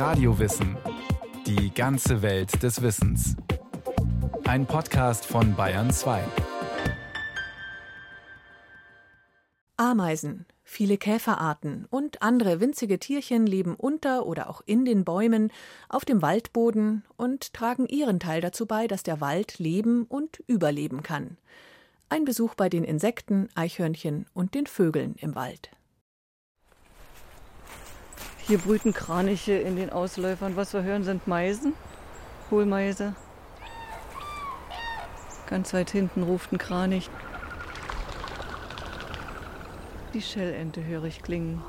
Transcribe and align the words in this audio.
Radiowissen. 0.00 0.78
Die 1.46 1.74
ganze 1.74 2.22
Welt 2.22 2.62
des 2.62 2.80
Wissens. 2.80 3.36
Ein 4.44 4.64
Podcast 4.64 5.26
von 5.26 5.54
Bayern 5.54 5.90
2. 5.90 6.24
Ameisen, 9.76 10.46
viele 10.62 10.96
Käferarten 10.96 11.84
und 11.90 12.22
andere 12.22 12.60
winzige 12.60 12.98
Tierchen 12.98 13.46
leben 13.46 13.74
unter 13.74 14.24
oder 14.24 14.48
auch 14.48 14.62
in 14.64 14.86
den 14.86 15.04
Bäumen, 15.04 15.52
auf 15.90 16.06
dem 16.06 16.22
Waldboden 16.22 17.04
und 17.18 17.52
tragen 17.52 17.86
ihren 17.86 18.20
Teil 18.20 18.40
dazu 18.40 18.64
bei, 18.64 18.86
dass 18.86 19.02
der 19.02 19.20
Wald 19.20 19.58
leben 19.58 20.04
und 20.04 20.42
überleben 20.46 21.02
kann. 21.02 21.36
Ein 22.08 22.24
Besuch 22.24 22.54
bei 22.54 22.70
den 22.70 22.84
Insekten, 22.84 23.50
Eichhörnchen 23.54 24.24
und 24.32 24.54
den 24.54 24.66
Vögeln 24.66 25.16
im 25.18 25.34
Wald. 25.34 25.70
Hier 28.50 28.58
brüten 28.58 28.92
Kraniche 28.92 29.52
in 29.52 29.76
den 29.76 29.90
Ausläufern. 29.90 30.56
Was 30.56 30.72
wir 30.72 30.82
hören, 30.82 31.04
sind 31.04 31.28
Meisen, 31.28 31.72
Hohlmeise. 32.50 33.14
Ganz 35.46 35.72
weit 35.72 35.92
hinten 35.92 36.24
ruft 36.24 36.50
ein 36.50 36.58
Kranich. 36.58 37.08
Die 40.12 40.20
Schellente 40.20 40.84
höre 40.84 41.04
ich 41.04 41.22
klingen. 41.22 41.62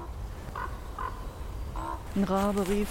Ein 2.15 2.23
Rabe 2.23 2.67
rief. 2.67 2.89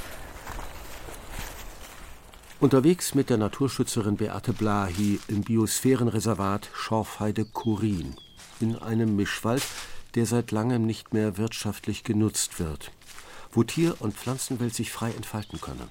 Unterwegs 2.61 3.17
mit 3.17 3.29
der 3.29 3.39
Naturschützerin 3.39 4.17
Beate 4.17 4.53
Blahi 4.53 5.19
im 5.27 5.43
Biosphärenreservat 5.43 6.71
Schorfheide-Kurin 6.75 8.15
in 8.61 8.77
einem 8.77 9.17
Mischwald, 9.17 9.65
der 10.15 10.27
seit 10.27 10.53
langem 10.53 10.87
nicht 10.87 11.13
mehr 11.13 11.39
wirtschaftlich 11.39 12.05
genutzt 12.05 12.61
wird, 12.61 12.93
wo 13.53 13.63
Tier- 13.63 13.97
und 14.01 14.15
Pflanzenwelt 14.15 14.75
sich 14.75 14.93
frei 14.93 15.11
entfalten 15.13 15.61
können. 15.61 15.89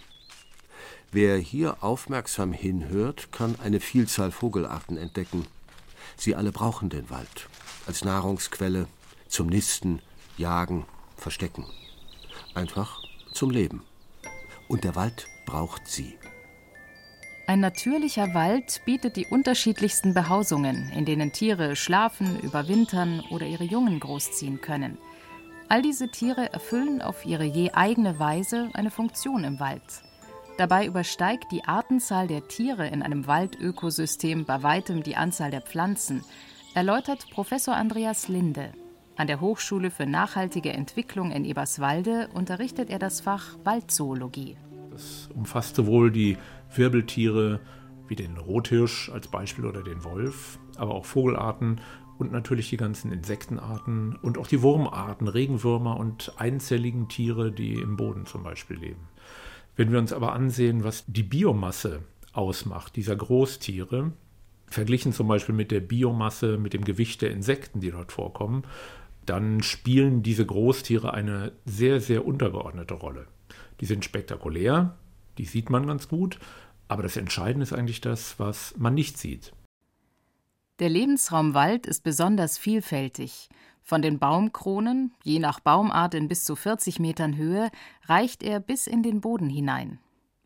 Wer 1.12 1.38
hier 1.38 1.84
aufmerksam 1.84 2.54
hinhört, 2.54 3.32
kann 3.32 3.56
eine 3.64 3.80
Vielzahl 3.80 4.32
Vogelarten 4.32 4.98
entdecken. 4.98 5.48
Sie 6.16 6.36
alle 6.36 6.52
brauchen 6.52 6.90
den 6.90 7.10
Wald 7.10 7.50
als 7.88 8.04
Nahrungsquelle, 8.04 8.88
zum 9.28 9.48
Nisten, 9.48 10.02
Jagen, 10.38 10.86
Verstecken. 11.18 11.66
Einfach 12.54 13.02
zum 13.34 13.50
Leben. 13.50 13.84
Und 14.68 14.84
der 14.84 14.96
Wald 14.96 15.28
braucht 15.46 15.88
sie. 15.88 16.18
Ein 17.48 17.62
natürlicher 17.62 18.36
Wald 18.36 18.82
bietet 18.86 19.16
die 19.16 19.26
unterschiedlichsten 19.26 20.14
Behausungen, 20.14 20.92
in 20.92 21.06
denen 21.06 21.32
Tiere 21.32 21.76
schlafen, 21.76 22.40
überwintern 22.42 23.22
oder 23.32 23.48
ihre 23.48 23.64
Jungen 23.64 24.00
großziehen 24.00 24.62
können. 24.62 25.00
All 25.72 25.84
diese 25.84 26.10
Tiere 26.10 26.52
erfüllen 26.52 27.00
auf 27.00 27.28
ihre 27.28 27.44
je 27.44 27.72
eigene 27.74 28.18
Weise 28.18 28.72
eine 28.74 28.90
Funktion 28.90 29.44
im 29.44 29.60
Wald. 29.60 30.02
Dabei 30.58 30.88
übersteigt 30.88 31.52
die 31.52 31.64
Artenzahl 31.64 32.28
der 32.28 32.48
Tiere 32.48 32.88
in 32.88 33.04
einem 33.04 33.28
Waldökosystem 33.28 34.46
bei 34.46 34.64
weitem 34.64 35.04
die 35.04 35.16
Anzahl 35.16 35.52
der 35.52 35.62
Pflanzen, 35.62 36.24
erläutert 36.74 37.30
Professor 37.30 37.76
Andreas 37.76 38.28
Linde. 38.28 38.72
An 39.16 39.28
der 39.28 39.42
Hochschule 39.42 39.92
für 39.92 40.08
nachhaltige 40.08 40.74
Entwicklung 40.74 41.32
in 41.32 41.46
Eberswalde 41.46 42.30
unterrichtet 42.34 42.90
er 42.90 42.98
das 42.98 43.22
Fach 43.22 43.56
Waldzoologie. 43.64 44.58
Das 44.90 45.30
umfasst 45.36 45.76
sowohl 45.76 46.10
die 46.10 46.38
Wirbeltiere 46.74 47.60
wie 48.08 48.16
den 48.16 48.38
Rothirsch 48.38 49.12
als 49.12 49.28
Beispiel 49.28 49.66
oder 49.66 49.84
den 49.84 50.04
Wolf, 50.04 50.58
aber 50.78 50.96
auch 50.96 51.06
Vogelarten 51.06 51.80
und 52.20 52.34
natürlich 52.34 52.70
die 52.70 52.78
ganzen 52.78 53.12
Insektenarten 53.12 54.16
und 54.18 54.38
auch 54.38 54.48
die 54.48 54.62
Wurmarten, 54.62 55.28
Regenwürmer 55.28 55.98
und 55.98 56.34
einzelligen 56.38 57.08
Tiere, 57.08 57.52
die 57.52 57.76
im 57.76 57.96
Boden 57.96 58.26
zum 58.26 58.44
Beispiel 58.44 58.78
leben. 58.78 59.08
Wenn 59.78 59.92
wir 59.92 60.00
uns 60.00 60.12
aber 60.12 60.34
ansehen, 60.34 60.84
was 60.84 61.06
die 61.08 61.24
Biomasse 61.24 62.02
ausmacht, 62.34 62.98
dieser 62.98 63.16
Großtiere, 63.16 64.12
verglichen 64.68 65.14
zum 65.14 65.30
Beispiel 65.30 65.56
mit 65.56 65.72
der 65.72 65.80
Biomasse, 65.80 66.58
mit 66.58 66.74
dem 66.74 66.84
Gewicht 66.84 67.22
der 67.22 67.32
Insekten, 67.32 67.80
die 67.80 67.92
dort 67.92 68.12
vorkommen, 68.12 68.64
dann 69.26 69.64
spielen 69.64 70.22
diese 70.22 70.46
Großtiere 70.46 71.14
eine 71.14 71.54
sehr, 71.66 72.02
sehr 72.02 72.26
untergeordnete 72.26 72.96
Rolle. 72.96 73.28
Die 73.80 73.86
sind 73.86 74.04
spektakulär, 74.04 74.98
die 75.38 75.46
sieht 75.46 75.70
man 75.70 75.88
ganz 75.88 76.10
gut, 76.10 76.38
aber 76.90 77.02
das 77.02 77.16
Entscheidende 77.16 77.64
ist 77.64 77.72
eigentlich 77.72 78.02
das, 78.02 78.38
was 78.40 78.76
man 78.78 78.94
nicht 78.94 79.18
sieht. 79.18 79.54
Der 80.80 80.88
Lebensraum 80.88 81.54
Wald 81.54 81.86
ist 81.88 82.04
besonders 82.04 82.58
vielfältig. 82.58 83.50
Von 83.84 84.02
den 84.02 84.18
Baumkronen, 84.18 85.14
je 85.24 85.40
nach 85.40 85.60
Baumart 85.60 86.14
in 86.14 86.30
bis 86.30 86.46
zu 86.46 86.56
40 86.56 87.00
Metern 87.00 87.36
Höhe, 87.36 87.70
reicht 88.06 88.44
er 88.44 88.62
bis 88.62 88.88
in 88.88 89.04
den 89.04 89.20
Boden 89.20 89.50
hinein. 89.50 90.00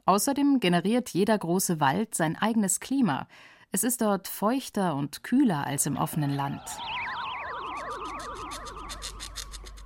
Außerdem 0.05 0.59
generiert 0.59 1.09
jeder 1.09 1.37
große 1.37 1.79
Wald 1.79 2.15
sein 2.15 2.35
eigenes 2.35 2.79
Klima. 2.79 3.27
Es 3.71 3.83
ist 3.83 4.01
dort 4.01 4.27
feuchter 4.27 4.95
und 4.95 5.23
kühler 5.23 5.67
als 5.67 5.85
im 5.85 5.97
offenen 5.97 6.31
Land. 6.31 6.63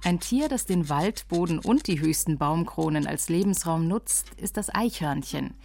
Ein 0.01 0.21
Tier, 0.21 0.47
das 0.47 0.65
den 0.65 0.87
Waldboden 0.87 1.59
und 1.59 1.87
die 1.87 1.99
höchsten 1.99 2.37
Baumkronen 2.37 3.05
als 3.05 3.27
Lebensraum 3.27 3.89
nutzt, 3.89 4.29
ist 4.37 4.55
das 4.55 4.73
Eichhörnchen. 4.73 5.55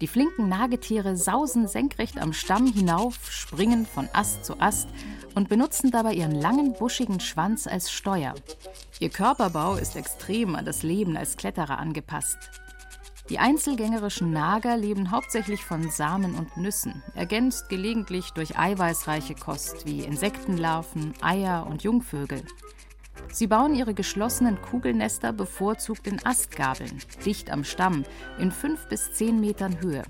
Die 0.00 0.08
flinken 0.08 0.48
Nagetiere 0.48 1.16
sausen 1.16 1.68
senkrecht 1.68 2.18
am 2.18 2.32
Stamm 2.32 2.72
hinauf, 2.72 3.30
springen 3.30 3.86
von 3.86 4.08
Ast 4.12 4.44
zu 4.44 4.60
Ast 4.60 4.88
und 5.34 5.48
benutzen 5.48 5.90
dabei 5.90 6.14
ihren 6.14 6.34
langen, 6.34 6.72
buschigen 6.74 7.20
Schwanz 7.20 7.66
als 7.66 7.92
Steuer. 7.92 8.34
Ihr 8.98 9.10
Körperbau 9.10 9.76
ist 9.76 9.96
extrem 9.96 10.56
an 10.56 10.64
das 10.64 10.82
Leben 10.82 11.16
als 11.16 11.36
Kletterer 11.36 11.78
angepasst. 11.78 12.38
Die 13.30 13.38
einzelgängerischen 13.38 14.32
Nager 14.32 14.76
leben 14.76 15.10
hauptsächlich 15.10 15.64
von 15.64 15.90
Samen 15.90 16.34
und 16.34 16.58
Nüssen, 16.58 17.02
ergänzt 17.14 17.70
gelegentlich 17.70 18.30
durch 18.32 18.58
eiweißreiche 18.58 19.34
Kost 19.34 19.86
wie 19.86 20.00
Insektenlarven, 20.00 21.14
Eier 21.22 21.66
und 21.66 21.82
Jungvögel. 21.82 22.42
Sie 23.32 23.46
bauen 23.46 23.74
ihre 23.74 23.94
geschlossenen 23.94 24.60
Kugelnester 24.60 25.32
bevorzugt 25.32 26.06
in 26.06 26.24
Astgabeln, 26.24 27.00
dicht 27.24 27.50
am 27.50 27.64
Stamm, 27.64 28.04
in 28.38 28.50
fünf 28.50 28.88
bis 28.88 29.12
zehn 29.12 29.40
Metern 29.40 29.80
Höhe. 29.80 30.04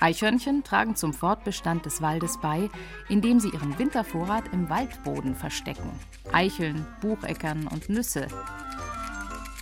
Eichhörnchen 0.00 0.64
tragen 0.64 0.96
zum 0.96 1.12
Fortbestand 1.12 1.84
des 1.84 2.00
Waldes 2.00 2.38
bei, 2.40 2.70
indem 3.10 3.38
sie 3.38 3.50
ihren 3.50 3.78
Wintervorrat 3.78 4.44
im 4.52 4.70
Waldboden 4.70 5.34
verstecken. 5.34 5.90
Eicheln, 6.32 6.86
Bucheckern 7.02 7.66
und 7.66 7.90
Nüsse. 7.90 8.26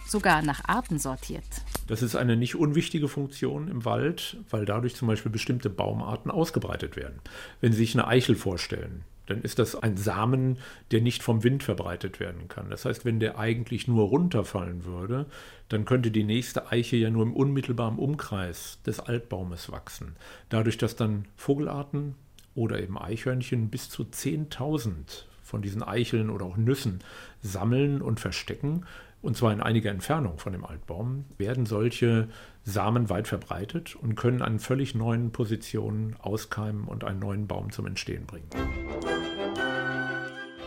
Sogar 0.06 0.42
nach 0.42 0.62
Arten 0.66 0.98
sortiert. 0.98 1.44
Das 1.88 2.02
ist 2.02 2.14
eine 2.14 2.36
nicht 2.36 2.54
unwichtige 2.54 3.08
Funktion 3.08 3.68
im 3.68 3.84
Wald, 3.84 4.36
weil 4.50 4.64
dadurch 4.64 4.94
zum 4.94 5.08
Beispiel 5.08 5.32
bestimmte 5.32 5.70
Baumarten 5.70 6.30
ausgebreitet 6.30 6.96
werden. 6.96 7.20
Wenn 7.60 7.72
Sie 7.72 7.78
sich 7.78 7.94
eine 7.94 8.06
Eichel 8.06 8.36
vorstellen, 8.36 9.04
dann 9.28 9.43
ist 9.43 9.59
das 9.59 9.75
ein 9.77 9.97
Samen, 9.97 10.59
der 10.91 11.00
nicht 11.00 11.22
vom 11.22 11.44
Wind 11.44 11.62
verbreitet 11.62 12.19
werden 12.19 12.49
kann. 12.49 12.71
Das 12.71 12.84
heißt, 12.84 13.05
wenn 13.05 13.21
der 13.21 13.39
eigentlich 13.39 13.87
nur 13.87 14.09
runterfallen 14.09 14.84
würde, 14.84 15.27
dann 15.69 15.84
könnte 15.84 16.11
die 16.11 16.25
nächste 16.25 16.71
Eiche 16.72 16.97
ja 16.97 17.11
nur 17.11 17.25
im 17.25 17.34
unmittelbaren 17.34 17.99
Umkreis 17.99 18.78
des 18.87 19.00
Altbaumes 19.00 19.71
wachsen. 19.71 20.16
Dadurch, 20.49 20.78
dass 20.78 20.97
dann 20.97 21.27
Vogelarten 21.37 22.15
oder 22.55 22.81
eben 22.83 22.99
Eichhörnchen 22.99 23.69
bis 23.69 23.91
zu 23.91 24.05
10.000 24.05 25.25
von 25.43 25.62
diesen 25.62 25.83
Eicheln 25.83 26.31
oder 26.31 26.47
auch 26.47 26.56
Nüssen 26.56 27.00
sammeln 27.43 28.03
und 28.03 28.21
verstecken, 28.21 28.84
und 29.22 29.36
zwar 29.36 29.52
in 29.52 29.60
einiger 29.60 29.90
Entfernung 29.90 30.38
von 30.38 30.52
dem 30.52 30.64
Altbaum, 30.64 31.24
werden 31.36 31.66
solche 31.66 32.28
Samen 32.64 33.10
weit 33.10 33.28
verbreitet 33.28 33.96
und 33.96 34.14
können 34.14 34.42
an 34.42 34.58
völlig 34.58 34.94
neuen 34.94 35.32
Positionen 35.32 36.16
auskeimen 36.20 36.84
und 36.84 37.04
einen 37.04 37.18
neuen 37.18 37.46
Baum 37.46 37.72
zum 37.72 37.86
Entstehen 37.86 38.26
bringen. 38.26 38.48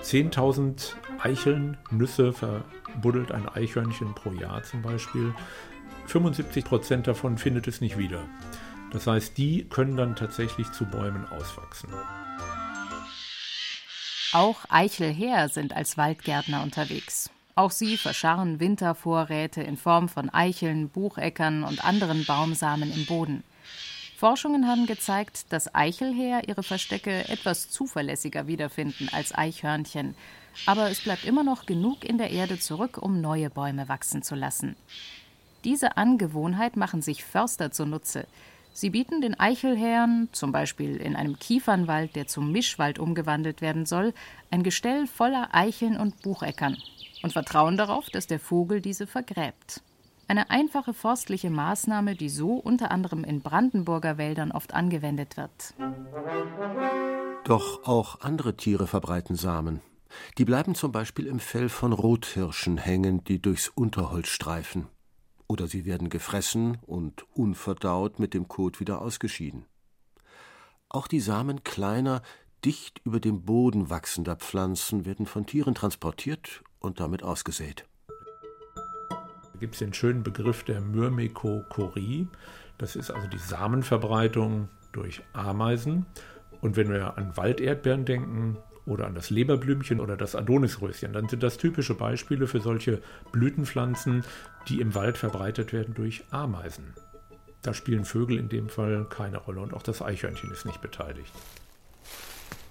10.000 0.04 0.94
Eicheln, 1.20 1.78
Nüsse 1.92 2.34
verbuddelt 2.34 3.32
ein 3.32 3.48
Eichhörnchen 3.48 4.16
pro 4.16 4.32
Jahr 4.32 4.64
zum 4.64 4.82
Beispiel. 4.82 5.34
75 6.08 6.66
Prozent 6.66 7.08
davon 7.08 7.38
findet 7.38 7.68
es 7.68 7.80
nicht 7.80 7.98
wieder. 7.98 8.26
Das 8.92 9.08
heißt, 9.08 9.38
die 9.38 9.70
können 9.70 9.96
dann 9.96 10.16
tatsächlich 10.16 10.70
zu 10.72 10.86
Bäumen 10.86 11.26
auswachsen. 11.28 11.90
Auch 14.34 14.66
Eichelher 14.70 15.50
sind 15.50 15.74
als 15.76 15.98
Waldgärtner 15.98 16.64
unterwegs. 16.64 17.30
Auch 17.56 17.72
sie 17.72 17.98
verscharren 17.98 18.60
Wintervorräte 18.60 19.62
in 19.62 19.76
Form 19.76 20.08
von 20.08 20.30
Eicheln, 20.30 20.90
Bucheckern 20.90 21.64
und 21.64 21.84
anderen 21.84 22.26
Baumsamen 22.26 22.92
im 22.94 23.06
Boden. 23.06 23.44
Forschungen 24.18 24.68
haben 24.68 24.86
gezeigt, 24.86 25.52
dass 25.52 25.74
Eichelhäher 25.74 26.48
ihre 26.48 26.64
Verstecke 26.64 27.28
etwas 27.28 27.70
zuverlässiger 27.70 28.48
wiederfinden 28.48 29.10
als 29.12 29.34
Eichhörnchen. 29.36 30.16
Aber 30.66 30.90
es 30.90 31.02
bleibt 31.02 31.26
immer 31.26 31.44
noch 31.44 31.66
genug 31.66 32.06
in 32.06 32.18
der 32.18 32.30
Erde 32.30 32.60
zurück, 32.60 33.00
um 33.02 33.20
neue 33.20 33.50
Bäume 33.50 33.90
wachsen 33.90 34.22
zu 34.22 34.36
lassen. 34.36 34.76
Diese 35.64 35.98
Angewohnheit 35.98 36.78
machen 36.78 37.02
sich 37.02 37.24
Förster 37.24 37.72
zunutze. 37.72 38.28
Sie 38.74 38.92
bieten 38.92 39.22
den 39.22 39.40
Eichelhähern, 39.40 40.30
zum 40.32 40.52
Beispiel 40.52 40.98
in 40.98 41.16
einem 41.16 41.38
Kiefernwald, 41.38 42.16
der 42.16 42.28
zum 42.28 42.52
Mischwald 42.52 43.00
umgewandelt 43.00 43.62
werden 43.62 43.86
soll, 43.86 44.14
ein 44.52 44.64
Gestell 44.64 45.08
voller 45.08 45.50
Eicheln 45.52 45.98
und 45.98 46.22
Bucheckern 46.22 46.78
und 47.24 47.34
vertrauen 47.34 47.78
darauf, 47.78 48.10
dass 48.10 48.28
der 48.28 48.40
Vogel 48.40 48.82
diese 48.82 49.08
vergräbt. 49.08 49.82
Eine 50.28 50.50
einfache 50.50 50.94
forstliche 50.94 51.50
Maßnahme, 51.50 52.16
die 52.16 52.30
so 52.30 52.54
unter 52.54 52.92
anderem 52.92 53.24
in 53.24 53.42
Brandenburger 53.42 54.18
Wäldern 54.18 54.52
oft 54.52 54.74
angewendet 54.74 55.36
wird. 55.36 55.74
Doch 57.44 57.86
auch 57.86 58.22
andere 58.22 58.56
Tiere 58.56 58.88
verbreiten 58.88 59.36
Samen. 59.36 59.82
Die 60.38 60.46
bleiben 60.46 60.76
zum 60.76 60.92
Beispiel 60.92 61.26
im 61.28 61.40
Fell 61.40 61.70
von 61.70 61.92
Rothirschen 61.92 62.78
hängen, 62.78 63.24
die 63.24 63.42
durchs 63.42 63.68
Unterholz 63.70 64.28
streifen. 64.28 64.88
Oder 65.48 65.68
sie 65.68 65.86
werden 65.86 66.10
gefressen 66.10 66.78
und 66.86 67.26
unverdaut 67.34 68.20
mit 68.20 68.34
dem 68.34 68.48
Kot 68.48 68.80
wieder 68.80 69.02
ausgeschieden. 69.02 69.66
Auch 70.88 71.08
die 71.08 71.20
Samen 71.20 71.64
kleiner, 71.64 72.22
dicht 72.64 73.02
über 73.04 73.20
dem 73.20 73.44
Boden 73.44 73.90
wachsender 73.90 74.36
Pflanzen 74.38 75.06
werden 75.06 75.26
von 75.26 75.46
Tieren 75.46 75.76
transportiert 75.76 76.64
und 76.82 77.00
damit 77.00 77.24
ausgesät. 77.24 77.86
Da 78.10 79.60
gibt 79.60 79.76
es 79.76 79.80
den 79.80 79.94
schönen 79.94 80.24
Begriff 80.24 80.64
der 80.64 80.82
Myrmekochorie. 80.82 82.28
Das 82.78 82.96
ist 82.96 83.12
also 83.12 83.28
die 83.28 83.38
Samenverbreitung 83.38 84.68
durch 84.92 85.22
Ameisen. 85.34 86.06
Und 86.60 86.76
wenn 86.76 86.90
wir 86.90 87.18
an 87.18 87.38
Walderdbeeren 87.38 88.06
denken 88.06 88.58
oder 88.86 89.06
an 89.08 89.16
das 89.16 89.30
Leberblümchen 89.30 90.00
oder 90.00 90.18
das 90.18 90.36
Adonisröschen, 90.36 91.14
dann 91.14 91.30
sind 91.30 91.44
das 91.44 91.58
typische 91.58 91.94
Beispiele 91.94 92.48
für 92.48 92.60
solche 92.60 93.02
Blütenpflanzen, 93.32 94.24
die 94.68 94.82
im 94.82 94.96
Wald 94.96 95.18
verbreitet 95.18 95.74
werden 95.74 95.94
durch 95.94 96.24
Ameisen. 96.32 96.94
Da 97.62 97.74
spielen 97.76 98.06
Vögel 98.06 98.40
in 98.40 98.50
dem 98.50 98.70
Fall 98.70 99.06
keine 99.10 99.38
Rolle 99.38 99.62
und 99.62 99.74
auch 99.74 99.84
das 99.84 100.02
Eichhörnchen 100.02 100.52
ist 100.52 100.66
nicht 100.66 100.82
beteiligt. 100.82 101.32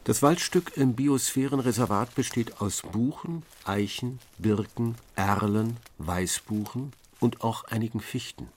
Das 0.04 0.22
Waldstück 0.22 0.78
im 0.78 0.94
Biosphärenreservat 0.94 2.14
besteht 2.14 2.62
aus 2.62 2.80
Buchen, 2.80 3.42
Eichen, 3.64 4.18
Birken, 4.38 4.94
Erlen, 5.14 5.76
Weißbuchen 5.98 6.94
und 7.20 7.44
auch 7.44 7.64
einigen 7.64 8.00
Fichten. 8.00 8.48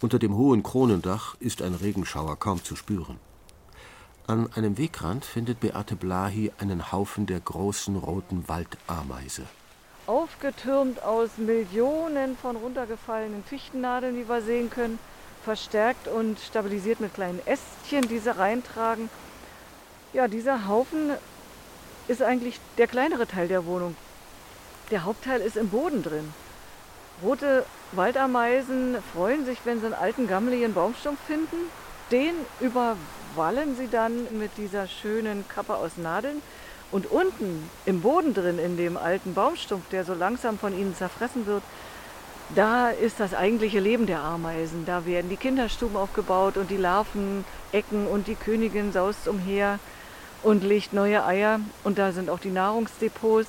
Unter 0.00 0.20
dem 0.20 0.36
hohen 0.36 0.62
Kronendach 0.62 1.34
ist 1.40 1.62
ein 1.62 1.74
Regenschauer 1.74 2.38
kaum 2.38 2.62
zu 2.62 2.76
spüren. 2.76 3.18
An 4.28 4.52
einem 4.52 4.78
Wegrand 4.78 5.24
findet 5.24 5.58
Beate 5.58 5.96
Blahi 5.96 6.52
einen 6.58 6.92
Haufen 6.92 7.26
der 7.26 7.40
großen 7.40 7.96
roten 7.96 8.48
Waldameise. 8.48 9.42
Aufgetürmt 10.06 11.02
aus 11.02 11.30
Millionen 11.38 12.36
von 12.36 12.54
runtergefallenen 12.54 13.42
Fichtennadeln, 13.42 14.16
wie 14.16 14.28
wir 14.28 14.42
sehen 14.42 14.70
können, 14.70 15.00
verstärkt 15.44 16.06
und 16.06 16.38
stabilisiert 16.38 17.00
mit 17.00 17.14
kleinen 17.14 17.40
Ästchen, 17.46 18.06
die 18.08 18.20
sie 18.20 18.36
reintragen. 18.36 19.10
Ja, 20.12 20.26
dieser 20.26 20.66
Haufen 20.66 21.12
ist 22.08 22.20
eigentlich 22.20 22.58
der 22.78 22.88
kleinere 22.88 23.28
Teil 23.28 23.46
der 23.46 23.64
Wohnung. 23.64 23.94
Der 24.90 25.04
Hauptteil 25.04 25.40
ist 25.40 25.56
im 25.56 25.68
Boden 25.68 26.02
drin. 26.02 26.34
Rote 27.22 27.64
Waldameisen 27.92 28.96
freuen 29.12 29.44
sich, 29.44 29.58
wenn 29.64 29.78
sie 29.78 29.86
einen 29.86 29.94
alten, 29.94 30.26
gammeligen 30.26 30.74
Baumstumpf 30.74 31.20
finden. 31.28 31.56
Den 32.10 32.34
über 32.58 32.96
wallen 33.36 33.76
sie 33.76 33.86
dann 33.86 34.26
mit 34.36 34.50
dieser 34.56 34.88
schönen 34.88 35.46
Kappe 35.46 35.76
aus 35.76 35.96
Nadeln. 35.96 36.42
Und 36.90 37.08
unten 37.08 37.70
im 37.86 38.00
Boden 38.00 38.34
drin, 38.34 38.58
in 38.58 38.76
dem 38.76 38.96
alten 38.96 39.34
Baumstumpf, 39.34 39.88
der 39.90 40.04
so 40.04 40.14
langsam 40.14 40.58
von 40.58 40.76
ihnen 40.76 40.96
zerfressen 40.96 41.46
wird, 41.46 41.62
da 42.56 42.90
ist 42.90 43.20
das 43.20 43.32
eigentliche 43.32 43.78
Leben 43.78 44.06
der 44.06 44.22
Ameisen. 44.22 44.86
Da 44.86 45.06
werden 45.06 45.30
die 45.30 45.36
Kinderstuben 45.36 45.96
aufgebaut 45.96 46.56
und 46.56 46.68
die 46.68 46.76
Larven 46.76 47.44
ecken 47.70 48.08
und 48.08 48.26
die 48.26 48.34
Königin 48.34 48.90
saust 48.90 49.28
umher 49.28 49.78
und 50.42 50.62
legt 50.62 50.92
neue 50.92 51.24
Eier. 51.24 51.60
Und 51.84 51.98
da 51.98 52.12
sind 52.12 52.30
auch 52.30 52.40
die 52.40 52.50
Nahrungsdepots. 52.50 53.48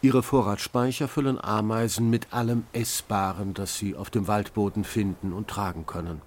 Ihre 0.00 0.22
Vorratsspeicher 0.22 1.08
füllen 1.08 1.42
Ameisen 1.42 2.08
mit 2.08 2.32
allem 2.32 2.64
Essbaren, 2.72 3.54
das 3.54 3.76
sie 3.76 3.96
auf 3.96 4.10
dem 4.10 4.28
Waldboden 4.28 4.84
finden 4.84 5.32
und 5.32 5.48
tragen 5.48 5.86
können. 5.86 6.22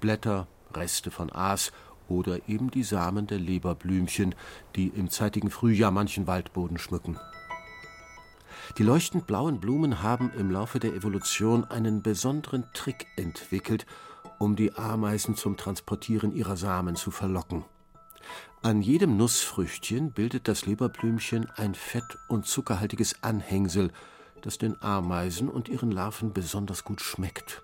Blätter, 0.00 0.46
Reste 0.74 1.10
von 1.10 1.32
Aas 1.32 1.72
oder 2.06 2.48
eben 2.48 2.70
die 2.70 2.82
Samen 2.82 3.26
der 3.26 3.38
Leberblümchen, 3.38 4.34
die 4.76 4.88
im 4.88 5.08
zeitigen 5.08 5.50
Frühjahr 5.50 5.90
manchen 5.90 6.26
Waldboden 6.26 6.78
schmücken. 6.78 7.18
Die 8.76 8.82
leuchtend 8.82 9.26
blauen 9.26 9.60
Blumen 9.60 10.02
haben 10.02 10.30
im 10.38 10.50
Laufe 10.50 10.78
der 10.78 10.94
Evolution 10.94 11.64
einen 11.64 12.02
besonderen 12.02 12.64
Trick 12.74 13.06
entwickelt, 13.16 13.86
um 14.38 14.56
die 14.56 14.74
Ameisen 14.74 15.36
zum 15.36 15.56
Transportieren 15.56 16.34
ihrer 16.34 16.56
Samen 16.56 16.96
zu 16.96 17.10
verlocken. 17.10 17.64
An 18.64 18.80
jedem 18.80 19.18
Nussfrüchtchen 19.18 20.12
bildet 20.12 20.48
das 20.48 20.64
Leberblümchen 20.64 21.50
ein 21.54 21.74
fett- 21.74 22.16
und 22.28 22.46
zuckerhaltiges 22.46 23.22
Anhängsel, 23.22 23.90
das 24.40 24.56
den 24.56 24.80
Ameisen 24.82 25.50
und 25.50 25.68
ihren 25.68 25.90
Larven 25.90 26.32
besonders 26.32 26.82
gut 26.82 27.02
schmeckt. 27.02 27.62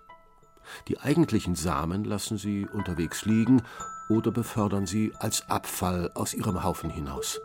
Die 0.88 1.00
eigentlichen 1.00 1.55
Samen 1.55 2.05
lassen 2.05 2.37
sie 2.37 2.67
unterwegs 2.67 3.25
liegen 3.25 3.62
oder 4.11 4.31
befördern 4.31 4.85
sie 4.85 5.14
als 5.19 5.49
Abfall 5.49 6.11
aus 6.14 6.35
ihrem 6.35 6.62
Haufen 6.62 6.91
hinaus. 6.91 7.41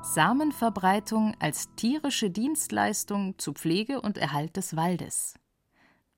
Samenverbreitung 0.00 1.34
als 1.38 1.68
tierische 1.76 2.30
Dienstleistung 2.30 3.38
zu 3.38 3.52
Pflege 3.52 4.00
und 4.00 4.16
Erhalt 4.16 4.56
des 4.56 4.74
Waldes. 4.74 5.34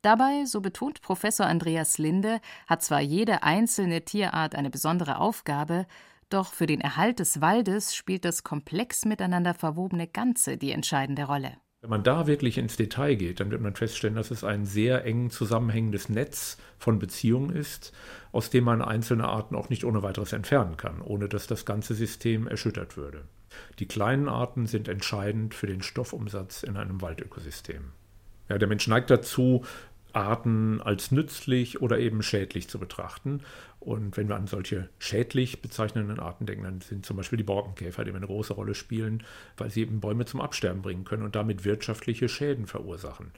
Dabei, 0.02 0.46
so 0.46 0.60
betont 0.60 1.00
Professor 1.00 1.46
Andreas 1.46 1.96
Linde, 1.96 2.40
hat 2.66 2.82
zwar 2.82 3.00
jede 3.00 3.44
einzelne 3.44 4.04
Tierart 4.04 4.56
eine 4.56 4.68
besondere 4.68 5.18
Aufgabe, 5.18 5.86
doch 6.28 6.52
für 6.52 6.66
den 6.66 6.80
Erhalt 6.80 7.20
des 7.20 7.40
Waldes 7.40 7.94
spielt 7.94 8.24
das 8.24 8.42
komplex 8.42 9.04
miteinander 9.04 9.54
verwobene 9.54 10.08
Ganze 10.08 10.56
die 10.56 10.72
entscheidende 10.72 11.24
Rolle. 11.24 11.52
Wenn 11.82 11.90
man 11.90 12.02
da 12.02 12.26
wirklich 12.26 12.58
ins 12.58 12.76
Detail 12.76 13.14
geht, 13.14 13.38
dann 13.38 13.52
wird 13.52 13.60
man 13.60 13.76
feststellen, 13.76 14.16
dass 14.16 14.32
es 14.32 14.42
ein 14.42 14.66
sehr 14.66 15.04
eng 15.04 15.30
zusammenhängendes 15.30 16.08
Netz 16.08 16.56
von 16.78 16.98
Beziehungen 16.98 17.50
ist, 17.54 17.92
aus 18.32 18.50
dem 18.50 18.64
man 18.64 18.82
einzelne 18.82 19.28
Arten 19.28 19.54
auch 19.54 19.68
nicht 19.68 19.84
ohne 19.84 20.02
weiteres 20.02 20.32
entfernen 20.32 20.76
kann, 20.76 21.00
ohne 21.00 21.28
dass 21.28 21.46
das 21.46 21.64
ganze 21.64 21.94
System 21.94 22.48
erschüttert 22.48 22.96
würde. 22.96 23.24
Die 23.78 23.86
kleinen 23.86 24.28
Arten 24.28 24.66
sind 24.66 24.88
entscheidend 24.88 25.54
für 25.54 25.68
den 25.68 25.82
Stoffumsatz 25.82 26.64
in 26.64 26.76
einem 26.76 27.02
Waldökosystem. 27.02 27.92
Ja, 28.48 28.58
der 28.58 28.68
Mensch 28.68 28.86
neigt 28.86 29.10
dazu, 29.10 29.64
Arten 30.14 30.80
als 30.80 31.10
nützlich 31.10 31.80
oder 31.80 31.98
eben 31.98 32.22
schädlich 32.22 32.68
zu 32.68 32.78
betrachten. 32.78 33.40
Und 33.80 34.16
wenn 34.16 34.28
wir 34.28 34.36
an 34.36 34.46
solche 34.46 34.88
schädlich 34.98 35.60
bezeichnenden 35.60 36.20
Arten 36.20 36.46
denken, 36.46 36.64
dann 36.64 36.80
sind 36.80 37.04
zum 37.04 37.16
Beispiel 37.16 37.36
die 37.36 37.42
Borkenkäfer, 37.42 38.04
die 38.04 38.12
eine 38.12 38.26
große 38.26 38.52
Rolle 38.54 38.74
spielen, 38.74 39.24
weil 39.56 39.70
sie 39.70 39.82
eben 39.82 40.00
Bäume 40.00 40.24
zum 40.24 40.40
Absterben 40.40 40.82
bringen 40.82 41.04
können 41.04 41.24
und 41.24 41.34
damit 41.34 41.64
wirtschaftliche 41.64 42.28
Schäden 42.28 42.66
verursachen. 42.66 43.32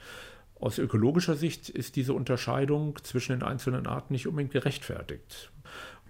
Aus 0.59 0.77
ökologischer 0.77 1.35
Sicht 1.35 1.69
ist 1.69 1.95
diese 1.95 2.13
Unterscheidung 2.13 2.97
zwischen 3.03 3.33
den 3.33 3.43
einzelnen 3.43 3.87
Arten 3.87 4.13
nicht 4.13 4.27
unbedingt 4.27 4.53
gerechtfertigt. 4.53 5.51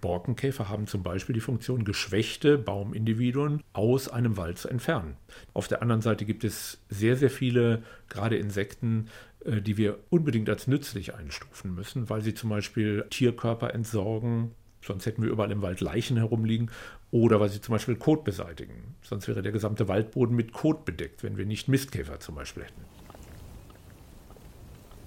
Borkenkäfer 0.00 0.68
haben 0.68 0.86
zum 0.86 1.02
Beispiel 1.02 1.34
die 1.34 1.40
Funktion, 1.40 1.84
geschwächte 1.84 2.58
Baumindividuen 2.58 3.62
aus 3.72 4.08
einem 4.08 4.36
Wald 4.36 4.58
zu 4.58 4.68
entfernen. 4.68 5.16
Auf 5.54 5.68
der 5.68 5.82
anderen 5.82 6.02
Seite 6.02 6.24
gibt 6.24 6.44
es 6.44 6.80
sehr, 6.88 7.16
sehr 7.16 7.30
viele, 7.30 7.82
gerade 8.08 8.36
Insekten, 8.36 9.08
die 9.44 9.76
wir 9.76 9.98
unbedingt 10.10 10.48
als 10.48 10.66
nützlich 10.66 11.14
einstufen 11.14 11.74
müssen, 11.74 12.10
weil 12.10 12.22
sie 12.22 12.34
zum 12.34 12.50
Beispiel 12.50 13.04
Tierkörper 13.10 13.74
entsorgen, 13.74 14.52
sonst 14.82 15.06
hätten 15.06 15.22
wir 15.22 15.30
überall 15.30 15.52
im 15.52 15.62
Wald 15.62 15.80
Leichen 15.80 16.16
herumliegen, 16.16 16.70
oder 17.10 17.40
weil 17.40 17.48
sie 17.48 17.60
zum 17.60 17.72
Beispiel 17.72 17.96
Kot 17.96 18.24
beseitigen. 18.24 18.96
Sonst 19.02 19.28
wäre 19.28 19.42
der 19.42 19.52
gesamte 19.52 19.88
Waldboden 19.88 20.34
mit 20.34 20.52
Kot 20.52 20.84
bedeckt, 20.84 21.22
wenn 21.22 21.36
wir 21.36 21.46
nicht 21.46 21.68
Mistkäfer 21.68 22.18
zum 22.20 22.34
Beispiel 22.34 22.64
hätten. 22.64 22.82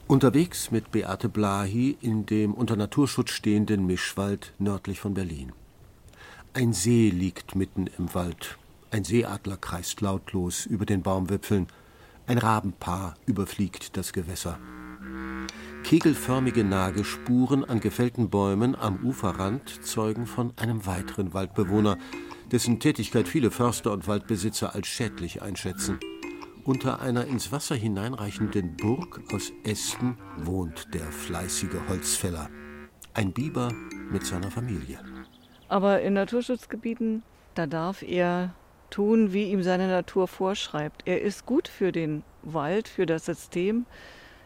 Unterwegs 0.07 0.71
mit 0.71 0.91
Beate 0.91 1.29
Blahi 1.29 1.95
in 2.01 2.25
dem 2.25 2.55
unter 2.55 2.75
Naturschutz 2.75 3.29
stehenden 3.31 3.85
Mischwald 3.85 4.53
nördlich 4.57 4.99
von 4.99 5.13
Berlin. 5.13 5.51
Ein 6.53 6.73
See 6.73 7.09
liegt 7.09 7.55
mitten 7.55 7.87
im 7.97 8.11
Wald. 8.15 8.57
Ein 8.89 9.03
Seeadler 9.03 9.57
kreist 9.57 10.01
lautlos 10.01 10.65
über 10.65 10.87
den 10.87 11.03
Baumwipfeln 11.03 11.67
ein 12.29 12.37
Rabenpaar 12.37 13.15
überfliegt 13.25 13.97
das 13.97 14.13
Gewässer. 14.13 14.59
Kegelförmige 15.83 16.63
Nagespuren 16.63 17.65
an 17.65 17.79
gefällten 17.79 18.29
Bäumen 18.29 18.75
am 18.75 19.03
Uferrand 19.03 19.83
zeugen 19.83 20.27
von 20.27 20.53
einem 20.55 20.85
weiteren 20.85 21.33
Waldbewohner, 21.33 21.97
dessen 22.51 22.79
Tätigkeit 22.79 23.27
viele 23.27 23.49
Förster 23.49 23.91
und 23.91 24.07
Waldbesitzer 24.07 24.75
als 24.75 24.87
schädlich 24.87 25.41
einschätzen. 25.41 25.99
Unter 26.65 27.01
einer 27.01 27.25
ins 27.25 27.51
Wasser 27.51 27.75
hineinreichenden 27.75 28.77
Burg 28.77 29.21
aus 29.33 29.51
Ästen 29.63 30.15
wohnt 30.37 30.93
der 30.93 31.11
fleißige 31.11 31.79
Holzfäller. 31.87 32.47
Ein 33.15 33.33
Biber 33.33 33.73
mit 34.11 34.23
seiner 34.23 34.51
Familie. 34.51 34.99
Aber 35.67 36.01
in 36.01 36.13
Naturschutzgebieten, 36.13 37.23
da 37.55 37.65
darf 37.65 38.03
er 38.03 38.53
tun, 38.89 39.33
wie 39.33 39.51
ihm 39.51 39.63
seine 39.63 39.87
Natur 39.87 40.27
vorschreibt. 40.27 41.03
Er 41.05 41.21
ist 41.21 41.45
gut 41.45 41.67
für 41.67 41.91
den 41.91 42.23
Wald, 42.43 42.87
für 42.87 43.05
das 43.05 43.25
System, 43.25 43.85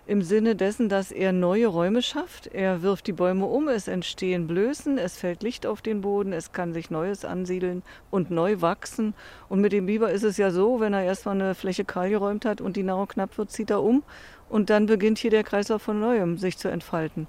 im 0.06 0.22
Sinne 0.22 0.56
dessen, 0.56 0.90
dass 0.90 1.12
er 1.14 1.32
neue 1.32 1.68
Räume 1.68 2.02
schafft. 2.02 2.48
Er 2.48 2.82
wirft 2.82 3.08
die 3.08 3.14
Bäume 3.14 3.46
um, 3.46 3.70
es 3.70 3.88
entstehen 3.88 4.48
Blößen, 4.48 4.98
es 4.98 5.18
fällt 5.18 5.44
Licht 5.44 5.66
auf 5.66 5.82
den 5.82 6.02
Boden, 6.02 6.34
es 6.34 6.52
kann 6.52 6.74
sich 6.74 6.92
Neues 6.92 7.24
ansiedeln 7.24 7.84
und 8.12 8.30
neu 8.30 8.60
wachsen. 8.60 9.14
Und 9.48 9.62
mit 9.62 9.72
dem 9.72 9.86
Biber 9.86 10.12
ist 10.12 10.24
es 10.24 10.36
ja 10.36 10.52
so, 10.52 10.82
wenn 10.82 10.94
er 10.94 11.04
erstmal 11.04 11.36
eine 11.36 11.56
Fläche 11.56 11.86
kahl 11.86 12.10
geräumt 12.10 12.44
hat 12.44 12.60
und 12.60 12.76
die 12.76 12.84
Nahrung 12.84 13.08
knapp 13.08 13.38
wird, 13.38 13.52
zieht 13.52 13.70
er 13.70 13.82
um 13.82 14.04
Und 14.50 14.70
dann 14.70 14.88
beginnt 14.88 15.20
hier 15.20 15.32
der 15.32 15.44
Kreislauf 15.44 15.82
von 15.82 16.00
neuem 16.02 16.38
sich 16.38 16.58
zu 16.58 16.68
entfalten. 16.68 17.28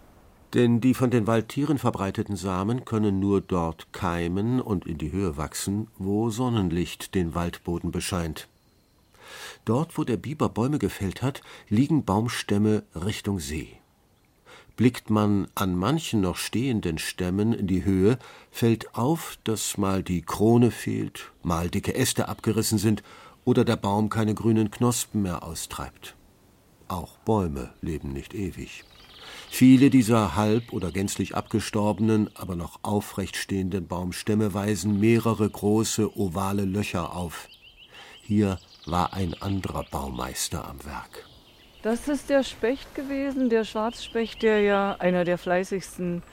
Denn 0.54 0.80
die 0.80 0.94
von 0.94 1.10
den 1.10 1.26
Waldtieren 1.26 1.78
verbreiteten 1.78 2.36
Samen 2.36 2.84
können 2.84 3.18
nur 3.18 3.40
dort 3.40 3.92
keimen 3.92 4.60
und 4.60 4.86
in 4.86 4.98
die 4.98 5.10
Höhe 5.10 5.36
wachsen, 5.36 5.88
wo 5.98 6.30
Sonnenlicht 6.30 7.16
den 7.16 7.34
Waldboden 7.34 7.90
bescheint. 7.90 8.48
Dort, 9.64 9.98
wo 9.98 10.04
der 10.04 10.16
Biber 10.16 10.48
Bäume 10.48 10.78
gefällt 10.78 11.22
hat, 11.22 11.40
liegen 11.68 12.04
Baumstämme 12.04 12.84
Richtung 12.94 13.40
See. 13.40 13.68
Blickt 14.76 15.10
man 15.10 15.48
an 15.56 15.76
manchen 15.76 16.20
noch 16.20 16.36
stehenden 16.36 16.98
Stämmen 16.98 17.52
in 17.52 17.66
die 17.66 17.84
Höhe, 17.84 18.18
fällt 18.50 18.94
auf, 18.94 19.38
dass 19.42 19.76
mal 19.76 20.02
die 20.04 20.22
Krone 20.22 20.70
fehlt, 20.70 21.32
mal 21.42 21.68
dicke 21.68 21.94
Äste 21.94 22.28
abgerissen 22.28 22.78
sind 22.78 23.02
oder 23.44 23.64
der 23.64 23.76
Baum 23.76 24.08
keine 24.08 24.34
grünen 24.34 24.70
Knospen 24.70 25.22
mehr 25.22 25.42
austreibt. 25.42 26.14
Auch 26.86 27.18
Bäume 27.18 27.72
leben 27.80 28.12
nicht 28.12 28.34
ewig. 28.34 28.84
Viele 29.56 29.88
dieser 29.88 30.34
halb 30.34 30.72
oder 30.72 30.90
gänzlich 30.90 31.36
abgestorbenen, 31.36 32.28
aber 32.34 32.56
noch 32.56 32.80
aufrecht 32.82 33.36
stehenden 33.36 33.86
Baumstämme 33.86 34.52
weisen 34.52 34.98
mehrere 34.98 35.48
große 35.48 36.18
ovale 36.18 36.64
Löcher 36.64 37.14
auf. 37.14 37.46
Hier 38.20 38.58
war 38.84 39.14
ein 39.14 39.32
anderer 39.40 39.84
Baumeister 39.88 40.68
am 40.68 40.84
Werk. 40.84 41.28
Das 41.82 42.08
ist 42.08 42.30
der 42.30 42.42
Specht 42.42 42.96
gewesen, 42.96 43.48
der 43.48 43.62
Schwarzspecht, 43.62 44.42
der 44.42 44.60
ja 44.62 44.96
einer 44.98 45.22
der 45.22 45.38
fleißigsten 45.38 46.24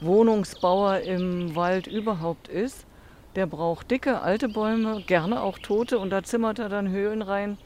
Wohnungsbauer 0.00 0.98
im 0.98 1.54
Wald 1.54 1.86
überhaupt 1.86 2.48
ist. 2.48 2.86
Der 3.36 3.46
braucht 3.46 3.88
dicke, 3.92 4.20
alte 4.20 4.48
Bäume, 4.48 5.04
gerne 5.06 5.42
auch 5.42 5.60
tote, 5.60 6.00
und 6.00 6.10
da 6.10 6.24
zimmert 6.24 6.58
er 6.58 6.70
dann 6.70 6.88
Höhlen 6.88 7.22
rein. 7.22 7.56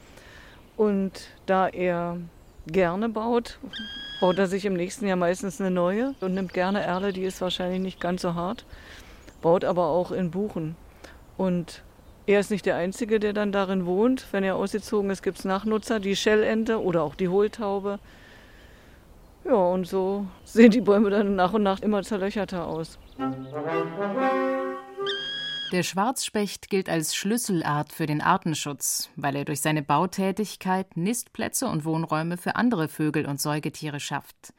Und 0.77 1.31
da 1.47 1.67
er 1.67 2.19
gerne 2.67 3.09
baut, 3.09 3.59
baut 4.21 4.37
er 4.37 4.47
sich 4.47 4.65
im 4.65 4.73
nächsten 4.73 5.07
Jahr 5.07 5.17
meistens 5.17 5.59
eine 5.59 5.71
neue 5.71 6.13
und 6.21 6.33
nimmt 6.33 6.53
gerne 6.53 6.81
Erle, 6.81 7.13
die 7.13 7.23
ist 7.23 7.41
wahrscheinlich 7.41 7.81
nicht 7.81 7.99
ganz 7.99 8.21
so 8.21 8.35
hart, 8.35 8.65
baut 9.41 9.63
aber 9.65 9.87
auch 9.87 10.11
in 10.11 10.31
Buchen. 10.31 10.75
Und 11.37 11.83
er 12.25 12.41
ist 12.41 12.51
nicht 12.51 12.65
der 12.65 12.75
Einzige, 12.75 13.19
der 13.19 13.33
dann 13.33 13.51
darin 13.51 13.85
wohnt. 13.85 14.27
Wenn 14.31 14.43
er 14.43 14.55
ausgezogen 14.55 15.09
ist, 15.09 15.23
gibt 15.23 15.39
es 15.39 15.45
Nachnutzer, 15.45 15.99
die 15.99 16.15
Schellente 16.15 16.81
oder 16.81 17.01
auch 17.01 17.15
die 17.15 17.29
Hohltaube. 17.29 17.99
Ja, 19.45 19.55
und 19.55 19.87
so 19.87 20.27
sehen 20.43 20.69
die 20.69 20.81
Bäume 20.81 21.09
dann 21.09 21.35
nach 21.35 21.53
und 21.53 21.63
nach 21.63 21.79
immer 21.79 22.03
zerlöcherter 22.03 22.67
aus. 22.67 22.99
Der 25.71 25.83
Schwarzspecht 25.83 26.71
gilt 26.71 26.89
als 26.89 27.13
Schlüsselart 27.13 27.93
für 27.93 28.07
den 28.07 28.21
Artenschutz, 28.21 29.11
weil 29.15 29.35
er 29.35 29.45
durch 29.45 29.61
seine 29.61 29.83
Bautätigkeit 29.83 30.97
Nistplätze 30.97 31.67
und 31.67 31.85
Wohnräume 31.85 32.37
für 32.37 32.55
andere 32.55 32.87
Vögel 32.87 33.27
und 33.27 33.39
Säugetiere 33.39 33.99
schafft. 33.99 34.53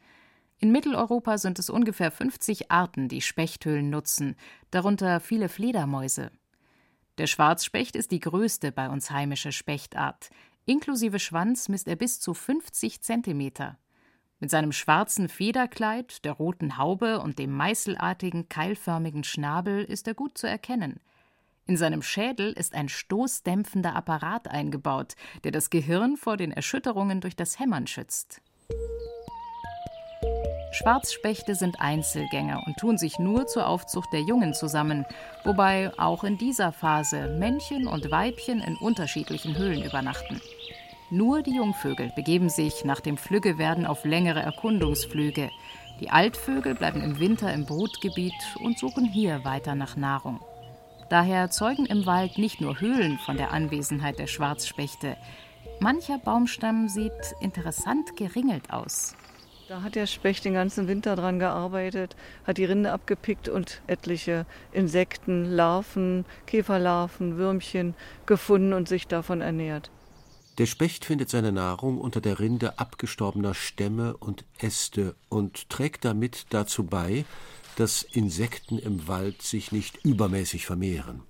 In 0.59 0.71
Mitteleuropa 0.71 1.37
sind 1.37 1.59
es 1.59 1.69
ungefähr 1.69 2.11
50 2.11 2.71
Arten, 2.71 3.09
die 3.09 3.19
Spechthöhlen 3.19 3.89
nutzen, 3.89 4.37
darunter 4.69 5.19
viele 5.19 5.49
Fledermäuse. 5.49 6.31
Der 7.17 7.27
Schwarzspecht 7.27 7.97
ist 7.97 8.11
die 8.11 8.21
größte 8.21 8.71
bei 8.71 8.87
uns 8.87 9.11
heimische 9.11 9.51
Spechtart. 9.51 10.29
Inklusive 10.65 11.19
Schwanz 11.19 11.67
misst 11.67 11.89
er 11.89 11.97
bis 11.97 12.21
zu 12.21 12.33
50 12.33 13.01
Zentimeter. 13.01 13.77
Mit 14.41 14.49
seinem 14.49 14.71
schwarzen 14.71 15.29
Federkleid, 15.29 16.25
der 16.25 16.31
roten 16.33 16.77
Haube 16.79 17.19
und 17.19 17.37
dem 17.37 17.51
meißelartigen, 17.51 18.49
keilförmigen 18.49 19.23
Schnabel 19.23 19.83
ist 19.83 20.07
er 20.07 20.15
gut 20.15 20.35
zu 20.35 20.47
erkennen. 20.47 20.99
In 21.67 21.77
seinem 21.77 22.01
Schädel 22.01 22.51
ist 22.51 22.73
ein 22.73 22.89
stoßdämpfender 22.89 23.95
Apparat 23.95 24.47
eingebaut, 24.47 25.13
der 25.43 25.51
das 25.51 25.69
Gehirn 25.69 26.17
vor 26.17 26.37
den 26.37 26.51
Erschütterungen 26.51 27.21
durch 27.21 27.35
das 27.35 27.59
Hämmern 27.59 27.85
schützt. 27.85 28.41
Schwarzspechte 30.71 31.53
sind 31.53 31.79
Einzelgänger 31.79 32.63
und 32.65 32.77
tun 32.77 32.97
sich 32.97 33.19
nur 33.19 33.45
zur 33.45 33.67
Aufzucht 33.67 34.11
der 34.11 34.21
Jungen 34.21 34.55
zusammen, 34.55 35.05
wobei 35.43 35.91
auch 35.99 36.23
in 36.23 36.39
dieser 36.39 36.71
Phase 36.71 37.27
Männchen 37.37 37.85
und 37.85 38.09
Weibchen 38.09 38.59
in 38.61 38.75
unterschiedlichen 38.77 39.55
Höhlen 39.55 39.83
übernachten. 39.83 40.41
Nur 41.13 41.41
die 41.41 41.53
Jungvögel 41.57 42.09
begeben 42.15 42.47
sich 42.47 42.85
nach 42.85 43.01
dem 43.01 43.17
Flüggewerden 43.17 43.85
auf 43.85 44.05
längere 44.05 44.39
Erkundungsflüge. 44.39 45.49
Die 45.99 46.09
Altvögel 46.09 46.73
bleiben 46.73 47.01
im 47.01 47.19
Winter 47.19 47.53
im 47.53 47.65
Brutgebiet 47.65 48.33
und 48.63 48.79
suchen 48.79 49.03
hier 49.03 49.43
weiter 49.43 49.75
nach 49.75 49.97
Nahrung. 49.97 50.39
Daher 51.09 51.49
zeugen 51.49 51.85
im 51.85 52.05
Wald 52.05 52.37
nicht 52.37 52.61
nur 52.61 52.79
Höhlen 52.79 53.17
von 53.17 53.35
der 53.35 53.51
Anwesenheit 53.51 54.19
der 54.19 54.27
Schwarzspechte. 54.27 55.17
Mancher 55.81 56.17
Baumstamm 56.17 56.87
sieht 56.87 57.11
interessant 57.41 58.15
geringelt 58.15 58.71
aus. 58.71 59.17
Da 59.67 59.81
hat 59.81 59.95
der 59.95 60.07
Specht 60.07 60.45
den 60.45 60.53
ganzen 60.53 60.87
Winter 60.87 61.17
dran 61.17 61.39
gearbeitet, 61.39 62.15
hat 62.47 62.57
die 62.57 62.65
Rinde 62.65 62.93
abgepickt 62.93 63.49
und 63.49 63.81
etliche 63.85 64.45
Insekten, 64.71 65.43
Larven, 65.43 66.23
Käferlarven, 66.47 67.35
Würmchen 67.35 67.95
gefunden 68.25 68.71
und 68.71 68.87
sich 68.87 69.07
davon 69.07 69.41
ernährt. 69.41 69.91
Der 70.57 70.65
Specht 70.65 71.05
findet 71.05 71.29
seine 71.29 71.51
Nahrung 71.51 71.97
unter 71.97 72.19
der 72.19 72.39
Rinde 72.39 72.77
abgestorbener 72.77 73.53
Stämme 73.53 74.17
und 74.17 74.43
Äste 74.59 75.15
und 75.29 75.69
trägt 75.69 76.03
damit 76.03 76.47
dazu 76.49 76.83
bei, 76.83 77.25
dass 77.77 78.03
Insekten 78.03 78.77
im 78.77 79.07
Wald 79.07 79.41
sich 79.41 79.71
nicht 79.71 80.03
übermäßig 80.03 80.65
vermehren. 80.65 81.23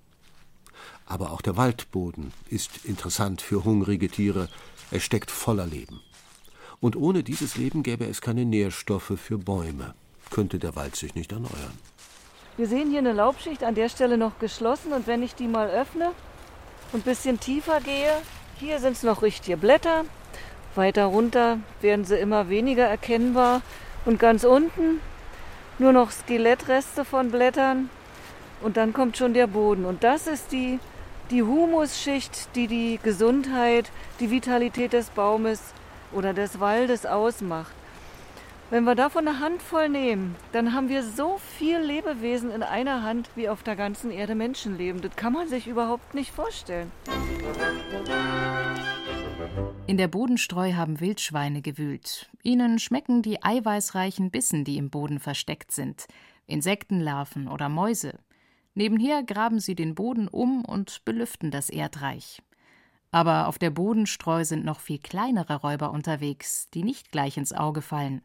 Aber 1.05 1.31
auch 1.31 1.41
der 1.41 1.55
Waldboden 1.55 2.33
ist 2.49 2.85
interessant 2.85 3.41
für 3.41 3.63
hungrige 3.63 4.09
Tiere, 4.09 4.49
er 4.89 4.99
steckt 4.99 5.29
voller 5.29 5.67
Leben. 5.67 6.01
Und 6.79 6.95
ohne 6.95 7.21
dieses 7.21 7.57
Leben 7.57 7.83
gäbe 7.83 8.05
es 8.07 8.21
keine 8.21 8.43
Nährstoffe 8.43 9.13
für 9.17 9.37
Bäume, 9.37 9.93
könnte 10.31 10.57
der 10.57 10.75
Wald 10.75 10.95
sich 10.95 11.13
nicht 11.13 11.31
erneuern. 11.31 11.77
Wir 12.57 12.67
sehen 12.67 12.89
hier 12.89 12.99
eine 12.99 13.13
Laubschicht 13.13 13.63
an 13.63 13.75
der 13.75 13.87
Stelle 13.87 14.17
noch 14.17 14.39
geschlossen 14.39 14.91
und 14.93 15.05
wenn 15.05 15.21
ich 15.21 15.35
die 15.35 15.47
mal 15.47 15.69
öffne 15.69 16.11
und 16.91 17.01
ein 17.01 17.03
bisschen 17.03 17.39
tiefer 17.39 17.79
gehe, 17.81 18.21
hier 18.61 18.77
sind 18.77 18.91
es 18.91 19.01
noch 19.01 19.23
richtige 19.23 19.57
Blätter. 19.57 20.05
Weiter 20.75 21.05
runter 21.05 21.57
werden 21.81 22.05
sie 22.05 22.17
immer 22.17 22.47
weniger 22.47 22.85
erkennbar. 22.85 23.63
Und 24.05 24.19
ganz 24.19 24.43
unten 24.43 25.01
nur 25.79 25.91
noch 25.91 26.11
Skelettreste 26.11 27.03
von 27.03 27.31
Blättern. 27.31 27.89
Und 28.61 28.77
dann 28.77 28.93
kommt 28.93 29.17
schon 29.17 29.33
der 29.33 29.47
Boden. 29.47 29.83
Und 29.83 30.03
das 30.03 30.27
ist 30.27 30.51
die, 30.51 30.77
die 31.31 31.41
Humusschicht, 31.41 32.55
die 32.55 32.67
die 32.67 32.99
Gesundheit, 33.01 33.89
die 34.19 34.29
Vitalität 34.29 34.93
des 34.93 35.09
Baumes 35.09 35.73
oder 36.11 36.33
des 36.33 36.59
Waldes 36.59 37.07
ausmacht. 37.07 37.73
Wenn 38.69 38.83
wir 38.83 38.95
davon 38.95 39.27
eine 39.27 39.39
Handvoll 39.39 39.89
nehmen, 39.89 40.35
dann 40.51 40.73
haben 40.73 40.87
wir 40.87 41.01
so 41.01 41.39
viel 41.57 41.79
Lebewesen 41.79 42.51
in 42.51 42.61
einer 42.61 43.01
Hand, 43.01 43.27
wie 43.35 43.49
auf 43.49 43.63
der 43.63 43.75
ganzen 43.75 44.11
Erde 44.11 44.35
Menschen 44.35 44.77
leben. 44.77 45.01
Das 45.01 45.15
kann 45.15 45.33
man 45.33 45.47
sich 45.47 45.67
überhaupt 45.67 46.13
nicht 46.13 46.31
vorstellen. 46.31 46.91
In 49.87 49.97
der 49.97 50.07
Bodenstreu 50.07 50.73
haben 50.73 50.99
Wildschweine 50.99 51.61
gewühlt. 51.61 52.29
Ihnen 52.43 52.79
schmecken 52.79 53.21
die 53.21 53.43
eiweißreichen 53.43 54.31
Bissen, 54.31 54.63
die 54.63 54.77
im 54.77 54.89
Boden 54.89 55.19
versteckt 55.19 55.71
sind, 55.71 56.07
Insektenlarven 56.47 57.47
oder 57.47 57.67
Mäuse. 57.67 58.19
Nebenher 58.73 59.23
graben 59.23 59.59
sie 59.59 59.75
den 59.75 59.95
Boden 59.95 60.27
um 60.27 60.63
und 60.63 61.03
belüften 61.03 61.51
das 61.51 61.69
Erdreich. 61.69 62.41
Aber 63.11 63.47
auf 63.47 63.59
der 63.59 63.69
Bodenstreu 63.69 64.45
sind 64.45 64.63
noch 64.63 64.79
viel 64.79 64.99
kleinere 64.99 65.55
Räuber 65.55 65.91
unterwegs, 65.91 66.69
die 66.69 66.83
nicht 66.83 67.11
gleich 67.11 67.35
ins 67.35 67.51
Auge 67.51 67.81
fallen. 67.81 68.21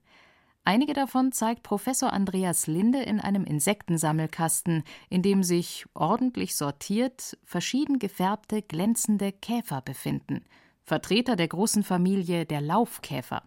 Einige 0.68 0.94
davon 0.94 1.30
zeigt 1.30 1.62
Professor 1.62 2.12
Andreas 2.12 2.66
Linde 2.66 3.00
in 3.00 3.20
einem 3.20 3.44
Insektensammelkasten, 3.44 4.82
in 5.08 5.22
dem 5.22 5.44
sich, 5.44 5.84
ordentlich 5.94 6.56
sortiert, 6.56 7.38
verschieden 7.44 8.00
gefärbte, 8.00 8.62
glänzende 8.62 9.30
Käfer 9.30 9.80
befinden. 9.80 10.44
Vertreter 10.82 11.36
der 11.36 11.46
großen 11.46 11.84
Familie 11.84 12.46
der 12.46 12.60
Laufkäfer. 12.60 13.44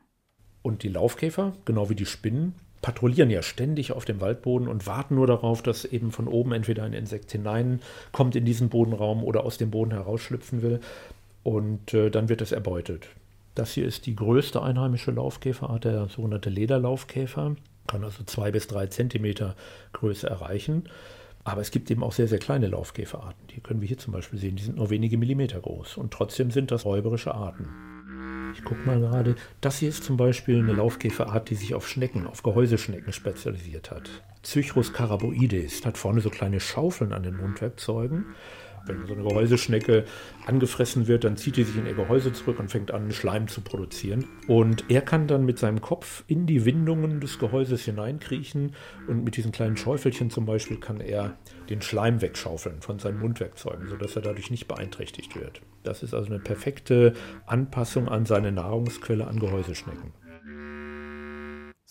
Und 0.62 0.84
die 0.84 0.88
Laufkäfer, 0.88 1.52
genau 1.66 1.90
wie 1.90 1.96
die 1.96 2.06
Spinnen, 2.06 2.56
patrouillieren 2.82 3.30
ja 3.30 3.42
ständig 3.42 3.92
auf 3.92 4.06
dem 4.06 4.22
Waldboden 4.22 4.70
und 4.70 4.88
warten 4.88 5.16
nur 5.16 5.28
darauf, 5.28 5.62
dass 5.62 5.84
eben 5.84 6.14
von 6.14 6.30
oben 6.30 6.54
entweder 6.54 6.84
ein 6.84 6.94
Insekt 6.94 7.34
hineinkommt 7.34 8.38
in 8.38 8.46
diesen 8.46 8.70
Bodenraum 8.70 9.26
oder 9.26 9.44
aus 9.44 9.58
dem 9.58 9.72
Boden 9.72 9.92
herausschlüpfen 9.92 10.62
will. 10.62 10.80
Und 11.44 11.94
äh, 11.94 12.12
dann 12.12 12.30
wird 12.30 12.40
es 12.40 12.54
erbeutet. 12.54 13.10
Das 13.60 13.74
hier 13.74 13.86
ist 13.86 14.06
die 14.06 14.16
größte 14.16 14.62
einheimische 14.62 15.12
Laufkäferart, 15.12 15.84
der 15.84 16.08
sogenannte 16.08 16.50
Lederlaufkäfer. 16.50 17.58
Kann 17.88 18.04
also 18.06 18.24
zwei 18.24 18.52
bis 18.52 18.68
drei 18.68 18.88
Zentimeter 18.88 19.54
Größe 19.92 20.30
erreichen. 20.30 20.86
Aber 21.44 21.60
es 21.60 21.70
gibt 21.70 21.92
eben 21.92 22.02
auch 22.02 22.14
sehr, 22.14 22.30
sehr 22.30 22.40
kleine 22.40 22.68
Laufkäferarten. 22.68 23.48
Die 23.54 23.60
können 23.60 23.82
wir 23.82 23.88
hier 23.90 23.98
zum 23.98 24.14
Beispiel 24.14 24.40
sehen. 24.40 24.56
Die 24.56 24.64
sind 24.64 24.78
nur 24.78 24.90
wenige 24.90 25.18
Millimeter 25.18 25.60
groß. 25.60 25.98
Und 25.98 26.14
trotzdem 26.14 26.52
sind 26.52 26.72
das 26.72 26.86
räuberische 26.86 27.36
Arten. 27.36 27.68
Ich 28.54 28.64
gucke 28.64 28.88
mal 28.88 29.02
gerade. 29.02 29.36
Das 29.60 29.80
hier 29.80 29.90
ist 29.90 30.06
zum 30.06 30.16
Beispiel 30.16 30.60
eine 30.60 30.72
Laufkäferart, 30.72 31.50
die 31.50 31.56
sich 31.56 31.76
auf 31.76 31.86
Schnecken, 31.86 32.28
auf 32.28 32.44
Gehäuseschnecken 32.44 33.12
spezialisiert 33.12 33.92
hat. 33.92 34.10
Cychrus 34.42 34.94
caraboides 34.94 35.86
hat 35.86 35.98
vorne 35.98 36.22
so 36.22 36.30
kleine 36.30 36.62
Schaufeln 36.62 37.12
an 37.12 37.24
den 37.24 37.36
Mundwerkzeugen. 37.36 38.28
Wenn 38.86 39.06
so 39.06 39.14
eine 39.14 39.24
Gehäuseschnecke 39.24 40.06
angefressen 40.46 41.08
wird, 41.08 41.24
dann 41.24 41.38
zieht 41.38 41.58
die 41.58 41.64
sich 41.64 41.78
in 41.78 41.86
ihr 41.86 41.94
Gehäuse 41.94 42.34
zurück 42.34 42.60
und 42.60 42.70
fängt 42.70 42.92
an, 42.92 43.12
Schleim 43.12 43.48
zu 43.48 43.62
produzieren. 43.62 44.26
Und 44.48 44.86
er 44.90 45.02
kann 45.02 45.28
dann 45.28 45.46
mit 45.46 45.60
seinem 45.60 45.82
Kopf 45.82 46.24
in 46.28 46.46
die 46.46 46.66
Windungen 46.66 47.20
des 47.20 47.40
Gehäuses 47.40 47.84
hineinkriechen 47.86 48.74
und 49.08 49.24
mit 49.24 49.38
diesen 49.38 49.52
kleinen 49.52 49.78
Schäufelchen 49.78 50.30
zum 50.30 50.46
Beispiel 50.46 50.78
kann 50.78 51.02
er 51.02 51.38
den 51.70 51.82
Schleim 51.82 52.22
wegschaufeln 52.22 52.82
von 52.82 53.00
seinen 53.00 53.20
Mundwerkzeugen, 53.20 53.88
sodass 53.88 54.16
er 54.16 54.22
dadurch 54.22 54.50
nicht 54.50 54.68
beeinträchtigt 54.68 55.36
wird. 55.36 55.62
Das 55.84 56.04
ist 56.04 56.14
also 56.14 56.28
eine 56.28 56.40
perfekte 56.40 57.14
Anpassung 57.46 58.10
an 58.10 58.26
seine 58.26 58.52
Nahrungsquelle 58.52 59.28
an 59.28 59.40
Gehäuseschnecken. 59.40 60.14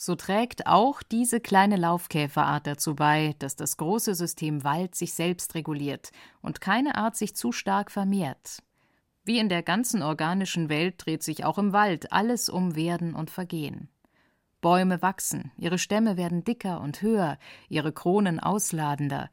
So 0.00 0.14
trägt 0.14 0.69
auch 0.69 1.02
diese 1.02 1.40
kleine 1.40 1.75
Laufkäferart 1.75 2.69
dazu 2.69 2.95
bei, 2.95 3.35
dass 3.40 3.57
das 3.57 3.76
große 3.78 4.14
System 4.14 4.62
Wald 4.62 4.95
sich 4.95 5.12
selbst 5.12 5.57
reguliert 5.57 6.12
und 6.40 6.61
keine 6.61 6.95
Art 6.95 7.17
sich 7.17 7.35
zu 7.35 7.50
stark 7.50 7.90
vermehrt. 7.90 8.62
Wie 9.25 9.40
in 9.40 9.49
der 9.49 9.64
ganzen 9.64 10.05
organischen 10.05 10.69
Welt 10.69 11.05
dreht 11.05 11.25
sich 11.25 11.45
auch 11.45 11.59
im 11.59 11.73
Wald 11.73 12.12
alles 12.12 12.49
um 12.49 12.76
Werden 12.76 13.12
und 13.12 13.28
Vergehen. 13.33 13.88
Bäume 14.61 15.02
wachsen, 15.02 15.50
ihre 15.57 15.78
Stämme 15.78 16.17
werden 16.17 16.45
dicker 16.45 16.81
und 16.81 17.02
höher, 17.02 17.37
ihre 17.69 17.90
Kronen 17.90 18.38
ausladender. 18.38 19.31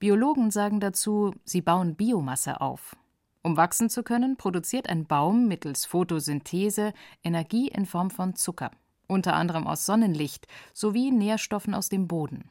Biologen 0.00 0.50
sagen 0.50 0.80
dazu, 0.80 1.32
sie 1.44 1.62
bauen 1.62 1.94
Biomasse 1.94 2.60
auf. 2.60 2.96
Um 3.44 3.56
wachsen 3.56 3.88
zu 3.88 4.02
können, 4.02 4.36
produziert 4.36 4.88
ein 4.88 5.06
Baum 5.06 5.46
mittels 5.46 5.86
Photosynthese 5.86 6.92
Energie 7.22 7.68
in 7.68 7.86
Form 7.86 8.10
von 8.10 8.34
Zucker 8.34 8.72
unter 9.08 9.34
anderem 9.34 9.66
aus 9.66 9.84
Sonnenlicht 9.84 10.46
sowie 10.72 11.10
Nährstoffen 11.10 11.74
aus 11.74 11.88
dem 11.88 12.06
Boden. 12.06 12.50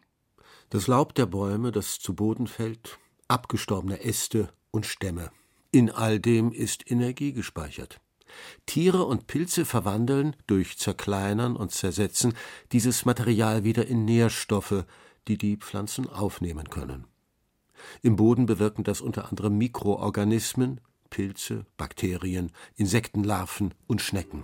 Das 0.69 0.87
Laub 0.87 1.15
der 1.15 1.27
Bäume, 1.27 1.71
das 1.71 1.99
zu 1.99 2.13
Boden 2.13 2.47
fällt, 2.47 2.99
abgestorbene 3.29 4.03
Äste 4.03 4.49
und 4.71 4.85
Stämme. 4.85 5.31
In 5.71 5.89
all 5.89 6.19
dem 6.19 6.51
ist 6.51 6.89
Energie 6.91 7.31
gespeichert. 7.31 8.01
Tiere 8.65 9.05
und 9.05 9.27
Pilze 9.27 9.63
verwandeln 9.63 10.35
durch 10.47 10.77
Zerkleinern 10.77 11.55
und 11.55 11.71
Zersetzen 11.71 12.33
dieses 12.71 13.05
Material 13.05 13.63
wieder 13.63 13.87
in 13.87 14.05
Nährstoffe, 14.05 14.85
die 15.27 15.37
die 15.37 15.57
Pflanzen 15.57 16.09
aufnehmen 16.09 16.69
können. 16.69 17.05
Im 18.01 18.15
Boden 18.15 18.45
bewirken 18.45 18.83
das 18.83 19.01
unter 19.01 19.29
anderem 19.29 19.57
Mikroorganismen, 19.57 20.81
Pilze, 21.09 21.65
Bakterien, 21.77 22.51
Insektenlarven 22.75 23.73
und 23.87 24.01
Schnecken. 24.01 24.43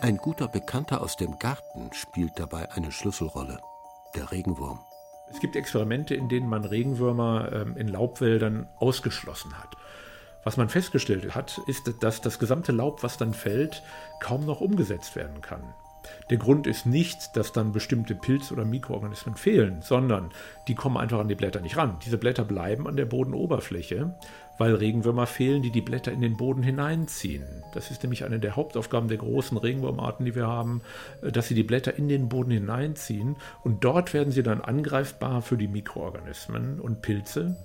Ein 0.00 0.16
guter 0.18 0.46
Bekannter 0.46 1.00
aus 1.00 1.16
dem 1.16 1.40
Garten 1.40 1.90
spielt 1.92 2.38
dabei 2.38 2.70
eine 2.70 2.92
Schlüsselrolle, 2.92 3.58
der 4.14 4.30
Regenwurm. 4.30 4.78
Es 5.28 5.40
gibt 5.40 5.56
Experimente, 5.56 6.14
in 6.14 6.28
denen 6.28 6.48
man 6.48 6.64
Regenwürmer 6.64 7.50
ähm, 7.52 7.76
in 7.76 7.88
Laubwäldern 7.88 8.68
ausgeschlossen 8.76 9.58
hat. 9.58 9.76
Was 10.44 10.56
man 10.56 10.68
festgestellt 10.68 11.34
hat, 11.34 11.60
ist, 11.66 11.92
dass 12.00 12.20
das 12.20 12.38
gesamte 12.38 12.70
Laub, 12.70 13.02
was 13.02 13.16
dann 13.16 13.34
fällt, 13.34 13.82
kaum 14.20 14.46
noch 14.46 14.60
umgesetzt 14.60 15.16
werden 15.16 15.40
kann. 15.40 15.74
Der 16.30 16.38
Grund 16.38 16.68
ist 16.68 16.86
nicht, 16.86 17.36
dass 17.36 17.52
dann 17.52 17.72
bestimmte 17.72 18.14
Pilz- 18.14 18.52
oder 18.52 18.64
Mikroorganismen 18.64 19.34
fehlen, 19.34 19.82
sondern 19.82 20.30
die 20.68 20.76
kommen 20.76 20.96
einfach 20.96 21.18
an 21.18 21.28
die 21.28 21.34
Blätter 21.34 21.60
nicht 21.60 21.76
ran. 21.76 21.98
Diese 22.04 22.18
Blätter 22.18 22.44
bleiben 22.44 22.86
an 22.86 22.96
der 22.96 23.04
Bodenoberfläche 23.04 24.14
weil 24.58 24.74
Regenwürmer 24.74 25.26
fehlen, 25.26 25.62
die 25.62 25.70
die 25.70 25.80
Blätter 25.80 26.12
in 26.12 26.20
den 26.20 26.36
Boden 26.36 26.62
hineinziehen. 26.62 27.44
Das 27.72 27.90
ist 27.90 28.02
nämlich 28.02 28.24
eine 28.24 28.38
der 28.38 28.56
Hauptaufgaben 28.56 29.08
der 29.08 29.18
großen 29.18 29.56
Regenwurmarten, 29.56 30.26
die 30.26 30.34
wir 30.34 30.46
haben, 30.46 30.82
äh, 31.22 31.32
dass 31.32 31.48
sie 31.48 31.54
die 31.54 31.62
Blätter 31.62 31.96
in 31.96 32.08
den 32.08 32.28
Boden 32.28 32.50
hineinziehen 32.50 33.36
und 33.62 33.84
dort 33.84 34.12
werden 34.12 34.32
sie 34.32 34.42
dann 34.42 34.60
angreifbar 34.60 35.42
für 35.42 35.56
die 35.56 35.68
Mikroorganismen 35.68 36.80
und 36.80 37.02
Pilze. 37.02 37.56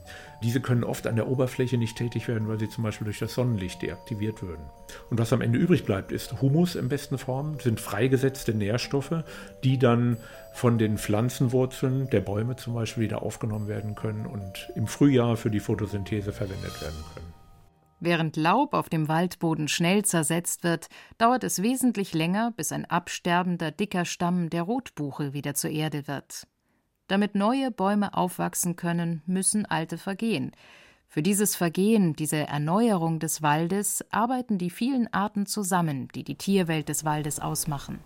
Diese 0.44 0.60
können 0.60 0.84
oft 0.84 1.08
an 1.08 1.16
der 1.16 1.30
Oberfläche 1.30 1.78
nicht 1.78 1.98
tätig 1.98 2.28
werden, 2.28 2.50
weil 2.50 2.60
sie 2.60 2.70
zum 2.70 2.84
Beispiel 2.84 3.06
durch 3.06 3.20
das 3.20 3.34
Sonnenlicht 3.34 3.82
deaktiviert 3.82 4.42
würden. 4.42 4.64
Und 5.10 5.18
was 5.18 5.32
am 5.32 5.40
Ende 5.40 5.58
übrig 5.58 5.86
bleibt, 5.86 6.12
ist 6.12 6.42
Humus 6.42 6.76
im 6.76 6.90
besten 6.90 7.18
Form, 7.18 7.60
sind 7.62 7.80
freigesetzte 7.80 8.54
Nährstoffe, 8.54 9.24
die 9.64 9.80
dann 9.80 10.18
von 10.54 10.78
den 10.78 10.98
Pflanzenwurzeln 10.98 12.10
der 12.10 12.22
Bäume 12.22 12.56
zum 12.56 12.76
Beispiel 12.76 13.04
wieder 13.04 13.24
aufgenommen 13.24 13.68
werden 13.68 13.96
können 13.96 14.26
und 14.26 14.72
im 14.76 14.88
Frühjahr 14.88 15.36
für 15.36 15.50
die 15.50 15.60
Photosynthese 15.60 16.32
verwendet 16.32 16.82
werden 16.82 17.04
können. 17.14 17.34
Während 18.00 18.36
Laub 18.36 18.74
auf 18.74 18.90
dem 18.90 19.08
Waldboden 19.08 19.68
schnell 19.68 20.04
zersetzt 20.04 20.64
wird, 20.64 20.88
dauert 21.18 21.44
es 21.44 21.62
wesentlich 21.62 22.14
länger, 22.14 22.52
bis 22.52 22.72
ein 22.72 22.86
absterbender, 22.86 23.72
dicker 23.72 24.04
Stamm 24.06 24.50
der 24.50 24.64
Rotbuche 24.64 25.34
wieder 25.34 25.54
zur 25.54 25.70
Erde 25.70 26.08
wird. 26.08 26.46
Damit 27.08 27.34
neue 27.34 27.72
Bäume 27.72 28.14
aufwachsen 28.14 28.76
können, 28.76 29.22
müssen 29.26 29.66
alte 29.66 29.98
vergehen. 29.98 30.52
Für 31.08 31.22
dieses 31.22 31.56
Vergehen, 31.56 32.14
diese 32.14 32.48
Erneuerung 32.48 33.20
des 33.20 33.42
Waldes, 33.42 34.04
arbeiten 34.12 34.58
die 34.58 34.70
vielen 34.70 35.12
Arten 35.14 35.46
zusammen, 35.46 36.08
die 36.16 36.24
die 36.24 36.36
Tierwelt 36.36 36.90
des 36.90 37.06
Waldes 37.06 37.40
ausmachen. 37.40 38.00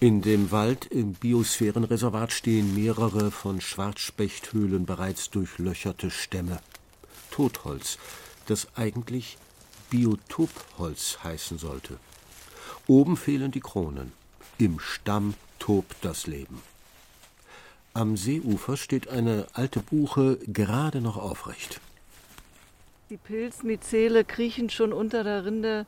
In 0.00 0.22
dem 0.22 0.50
Wald 0.50 0.86
im 0.86 1.14
Biosphärenreservat 1.14 2.32
stehen 2.32 2.74
mehrere 2.74 3.30
von 3.30 3.60
Schwarzspechthöhlen 3.60 4.86
bereits 4.86 5.30
durchlöcherte 5.30 6.10
Stämme. 6.10 6.58
Totholz, 7.30 7.98
das 8.46 8.68
eigentlich 8.76 9.38
Biotopholz 9.90 11.18
heißen 11.22 11.58
sollte. 11.58 11.98
Oben 12.86 13.16
fehlen 13.16 13.50
die 13.50 13.60
Kronen. 13.60 14.12
Im 14.58 14.78
Stamm 14.78 15.34
tobt 15.58 15.96
das 16.02 16.26
Leben. 16.26 16.60
Am 17.94 18.16
Seeufer 18.16 18.76
steht 18.76 19.08
eine 19.08 19.46
alte 19.52 19.80
Buche 19.80 20.38
gerade 20.46 21.00
noch 21.00 21.16
aufrecht. 21.16 21.80
Die 23.10 23.16
Pilzmyzele 23.16 24.24
kriechen 24.24 24.68
schon 24.68 24.92
unter 24.92 25.22
der 25.22 25.44
Rinde 25.44 25.86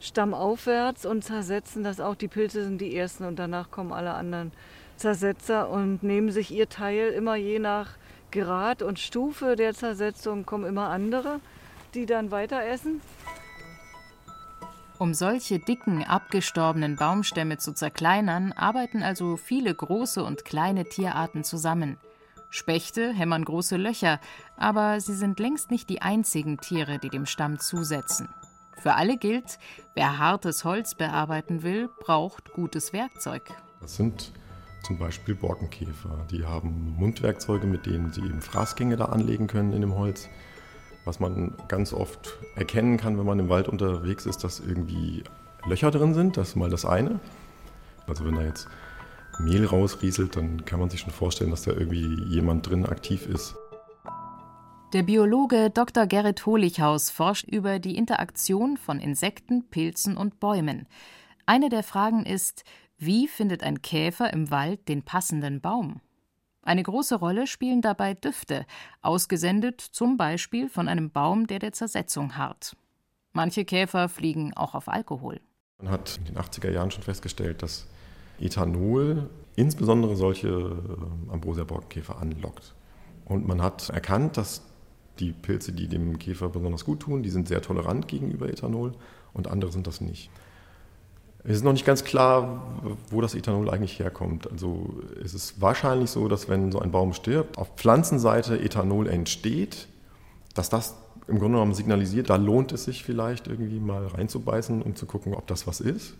stammaufwärts 0.00 1.06
und 1.06 1.24
zersetzen 1.24 1.82
das 1.82 2.00
auch. 2.00 2.14
Die 2.14 2.28
Pilze 2.28 2.64
sind 2.64 2.80
die 2.80 2.96
ersten 2.96 3.24
und 3.24 3.38
danach 3.38 3.70
kommen 3.70 3.92
alle 3.92 4.14
anderen 4.14 4.52
Zersetzer 4.96 5.70
und 5.70 6.02
nehmen 6.02 6.30
sich 6.30 6.50
ihr 6.50 6.68
Teil 6.68 7.10
immer 7.10 7.36
je 7.36 7.58
nach 7.58 7.90
Grad 8.30 8.82
und 8.82 8.98
Stufe 8.98 9.56
der 9.56 9.74
Zersetzung 9.74 10.44
kommen 10.44 10.66
immer 10.66 10.88
andere, 10.88 11.40
die 11.94 12.04
dann 12.04 12.30
weiter 12.30 12.64
essen. 12.64 13.00
Um 14.98 15.14
solche 15.14 15.60
dicken, 15.60 16.02
abgestorbenen 16.02 16.96
Baumstämme 16.96 17.58
zu 17.58 17.72
zerkleinern, 17.72 18.52
arbeiten 18.52 19.04
also 19.04 19.36
viele 19.36 19.72
große 19.72 20.24
und 20.24 20.44
kleine 20.44 20.84
Tierarten 20.86 21.44
zusammen. 21.44 21.98
Spechte 22.50 23.12
hämmern 23.12 23.44
große 23.44 23.76
Löcher, 23.76 24.20
aber 24.56 25.00
sie 25.00 25.14
sind 25.14 25.38
längst 25.38 25.70
nicht 25.70 25.88
die 25.88 26.02
einzigen 26.02 26.58
Tiere, 26.58 26.98
die 26.98 27.10
dem 27.10 27.26
Stamm 27.26 27.60
zusetzen. 27.60 28.28
Für 28.80 28.94
alle 28.94 29.16
gilt, 29.16 29.58
wer 29.94 30.18
hartes 30.18 30.64
Holz 30.64 30.94
bearbeiten 30.94 31.62
will, 31.62 31.88
braucht 32.00 32.52
gutes 32.52 32.92
Werkzeug. 32.92 33.42
Das 33.80 33.96
sind 33.96 34.32
zum 34.84 34.98
Beispiel 34.98 35.34
Borkenkäfer. 35.34 36.26
Die 36.30 36.44
haben 36.44 36.94
Mundwerkzeuge, 36.96 37.66
mit 37.66 37.86
denen 37.86 38.12
sie 38.12 38.20
eben 38.20 38.40
Fraßgänge 38.40 38.96
da 38.96 39.06
anlegen 39.06 39.48
können 39.48 39.72
in 39.72 39.80
dem 39.80 39.96
Holz. 39.96 40.28
Was 41.04 41.20
man 41.20 41.54
ganz 41.68 41.92
oft 41.92 42.38
erkennen 42.54 42.96
kann, 42.98 43.18
wenn 43.18 43.26
man 43.26 43.38
im 43.38 43.48
Wald 43.48 43.68
unterwegs 43.68 44.26
ist, 44.26 44.44
dass 44.44 44.60
irgendwie 44.60 45.24
Löcher 45.66 45.90
drin 45.90 46.14
sind. 46.14 46.36
Das 46.36 46.50
ist 46.50 46.56
mal 46.56 46.70
das 46.70 46.84
eine. 46.84 47.18
Also 48.06 48.24
wenn 48.24 48.36
da 48.36 48.42
jetzt 48.42 48.68
Mehl 49.38 49.66
rausrieselt, 49.66 50.36
dann 50.36 50.64
kann 50.64 50.80
man 50.80 50.90
sich 50.90 51.00
schon 51.00 51.12
vorstellen, 51.12 51.50
dass 51.50 51.62
da 51.62 51.72
irgendwie 51.72 52.22
jemand 52.24 52.68
drin 52.68 52.86
aktiv 52.86 53.26
ist. 53.26 53.56
Der 54.94 55.02
Biologe 55.02 55.68
Dr. 55.68 56.06
Gerrit 56.06 56.46
Holichhaus 56.46 57.10
forscht 57.10 57.46
über 57.46 57.78
die 57.78 57.98
Interaktion 57.98 58.78
von 58.78 59.00
Insekten, 59.00 59.68
Pilzen 59.68 60.16
und 60.16 60.40
Bäumen. 60.40 60.86
Eine 61.44 61.68
der 61.68 61.82
Fragen 61.82 62.24
ist, 62.24 62.64
wie 62.96 63.28
findet 63.28 63.62
ein 63.62 63.82
Käfer 63.82 64.32
im 64.32 64.50
Wald 64.50 64.88
den 64.88 65.02
passenden 65.02 65.60
Baum? 65.60 66.00
Eine 66.62 66.82
große 66.82 67.16
Rolle 67.16 67.46
spielen 67.46 67.82
dabei 67.82 68.14
Düfte, 68.14 68.64
ausgesendet 69.02 69.82
zum 69.82 70.16
Beispiel 70.16 70.70
von 70.70 70.88
einem 70.88 71.10
Baum, 71.10 71.46
der 71.46 71.58
der 71.58 71.74
Zersetzung 71.74 72.38
harrt. 72.38 72.74
Manche 73.34 73.66
Käfer 73.66 74.08
fliegen 74.08 74.54
auch 74.54 74.74
auf 74.74 74.88
Alkohol. 74.88 75.38
Man 75.82 75.92
hat 75.92 76.16
in 76.16 76.24
den 76.24 76.38
80er 76.38 76.70
Jahren 76.70 76.90
schon 76.90 77.02
festgestellt, 77.02 77.62
dass 77.62 77.86
Ethanol 78.40 79.28
insbesondere 79.54 80.16
solche 80.16 80.48
äh, 80.48 81.30
Ambrosia-Borkenkäfer 81.30 82.18
anlockt. 82.18 82.74
Und 83.26 83.46
man 83.46 83.60
hat 83.60 83.90
erkannt, 83.90 84.38
dass 84.38 84.62
die 85.18 85.32
Pilze, 85.32 85.72
die 85.72 85.88
dem 85.88 86.18
Käfer 86.18 86.48
besonders 86.48 86.84
gut 86.84 87.00
tun, 87.00 87.22
die 87.22 87.30
sind 87.30 87.48
sehr 87.48 87.62
tolerant 87.62 88.08
gegenüber 88.08 88.48
Ethanol 88.48 88.92
und 89.32 89.48
andere 89.48 89.72
sind 89.72 89.86
das 89.86 90.00
nicht. 90.00 90.30
Es 91.44 91.56
ist 91.56 91.64
noch 91.64 91.72
nicht 91.72 91.86
ganz 91.86 92.04
klar, 92.04 92.80
wo 93.10 93.20
das 93.20 93.34
Ethanol 93.34 93.70
eigentlich 93.70 93.98
herkommt. 93.98 94.50
Also 94.50 95.00
es 95.24 95.34
ist 95.34 95.60
wahrscheinlich 95.60 96.10
so, 96.10 96.28
dass 96.28 96.48
wenn 96.48 96.72
so 96.72 96.80
ein 96.80 96.90
Baum 96.90 97.14
stirbt, 97.14 97.58
auf 97.58 97.70
Pflanzenseite 97.76 98.60
Ethanol 98.60 99.08
entsteht, 99.08 99.88
dass 100.54 100.68
das 100.68 100.96
im 101.28 101.38
Grunde 101.38 101.56
genommen 101.56 101.74
signalisiert, 101.74 102.30
da 102.30 102.36
lohnt 102.36 102.72
es 102.72 102.84
sich 102.84 103.04
vielleicht 103.04 103.46
irgendwie 103.46 103.78
mal 103.78 104.06
reinzubeißen, 104.06 104.82
um 104.82 104.96
zu 104.96 105.06
gucken, 105.06 105.34
ob 105.34 105.46
das 105.46 105.66
was 105.66 105.80
ist. 105.80 106.14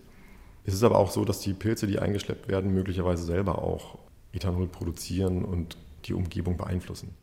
Es 0.65 0.75
ist 0.75 0.83
aber 0.83 0.99
auch 0.99 1.11
so, 1.11 1.25
dass 1.25 1.41
die 1.41 1.55
Pilze, 1.55 1.87
die 1.87 1.99
eingeschleppt 1.99 2.49
werden, 2.49 2.73
möglicherweise 2.73 3.25
selber 3.25 3.63
auch 3.63 3.99
Ethanol 4.33 4.67
produzieren 4.67 5.45
und 5.45 5.79
die 6.05 6.13
Umgebung 6.13 6.57
beeinflussen. 6.57 7.15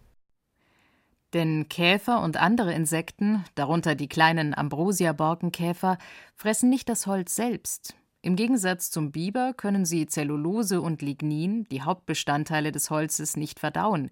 Denn 1.36 1.68
Käfer 1.68 2.22
und 2.22 2.38
andere 2.38 2.74
Insekten, 2.74 3.44
darunter 3.56 3.94
die 3.94 4.08
kleinen 4.08 4.58
Ambrosia-Borkenkäfer, 4.58 5.98
fressen 6.34 6.70
nicht 6.70 6.88
das 6.88 7.08
Holz 7.08 7.36
selbst. 7.36 7.94
Im 8.22 8.38
Gegensatz 8.38 8.90
zum 8.90 9.12
Biber 9.12 9.54
können 9.54 9.84
sie 9.84 10.08
Zellulose 10.08 10.80
und 10.80 11.02
Lignin, 11.02 11.66
die 11.66 11.82
Hauptbestandteile 11.82 12.72
des 12.72 12.90
Holzes, 12.90 13.36
nicht 13.36 13.60
verdauen. 13.60 14.12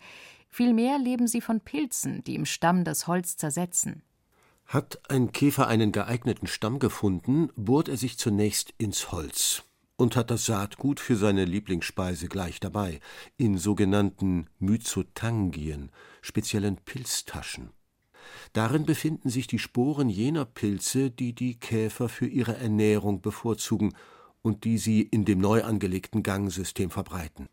Vielmehr 0.50 1.00
leben 1.00 1.28
sie 1.28 1.40
von 1.40 1.62
Pilzen, 1.62 2.26
die 2.26 2.36
im 2.36 2.46
Stamm 2.46 2.84
das 2.84 3.08
Holz 3.08 3.38
zersetzen. 3.38 4.04
Hat 4.66 5.00
ein 5.10 5.32
Käfer 5.32 5.68
einen 5.70 5.94
geeigneten 5.94 6.48
Stamm 6.48 6.78
gefunden, 6.78 7.52
bohrt 7.56 7.88
er 7.88 7.96
sich 7.96 8.18
zunächst 8.18 8.74
ins 8.78 9.14
Holz 9.14 9.64
und 10.04 10.18
hat 10.18 10.30
das 10.30 10.46
Saatgut 10.46 11.00
für 11.00 11.16
seine 11.16 11.46
Lieblingsspeise 11.46 12.28
gleich 12.28 12.60
dabei, 12.60 13.00
in 13.38 13.58
sogenannten 13.58 14.48
Myzotangien, 14.60 15.92
speziellen 16.22 16.76
Pilztaschen. 16.76 17.70
Darin 18.52 18.86
befinden 18.86 19.30
sich 19.30 19.48
die 19.48 19.60
Sporen 19.60 20.10
jener 20.10 20.44
Pilze, 20.46 21.10
die 21.10 21.34
die 21.34 21.58
Käfer 21.58 22.10
für 22.10 22.28
ihre 22.28 22.58
Ernährung 22.58 23.22
bevorzugen 23.22 23.96
und 24.42 24.66
die 24.66 24.78
sie 24.78 25.02
in 25.02 25.24
dem 25.24 25.40
neu 25.40 25.64
angelegten 25.64 26.22
Gangsystem 26.22 26.92
verbreiten. 26.92 27.48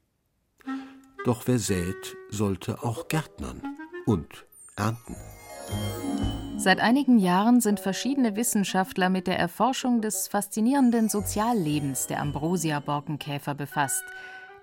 Doch 1.24 1.46
wer 1.46 1.60
sät, 1.60 2.16
sollte 2.30 2.82
auch 2.82 3.06
gärtnern 3.06 3.62
und 4.06 4.46
ernten. 4.76 5.16
Seit 6.62 6.78
einigen 6.78 7.18
Jahren 7.18 7.62
sind 7.62 7.80
verschiedene 7.80 8.36
Wissenschaftler 8.36 9.08
mit 9.08 9.26
der 9.26 9.38
Erforschung 9.38 10.02
des 10.02 10.28
faszinierenden 10.28 11.08
Soziallebens 11.08 12.06
der 12.06 12.20
Ambrosia-Borkenkäfer 12.20 13.54
befasst. 13.54 14.04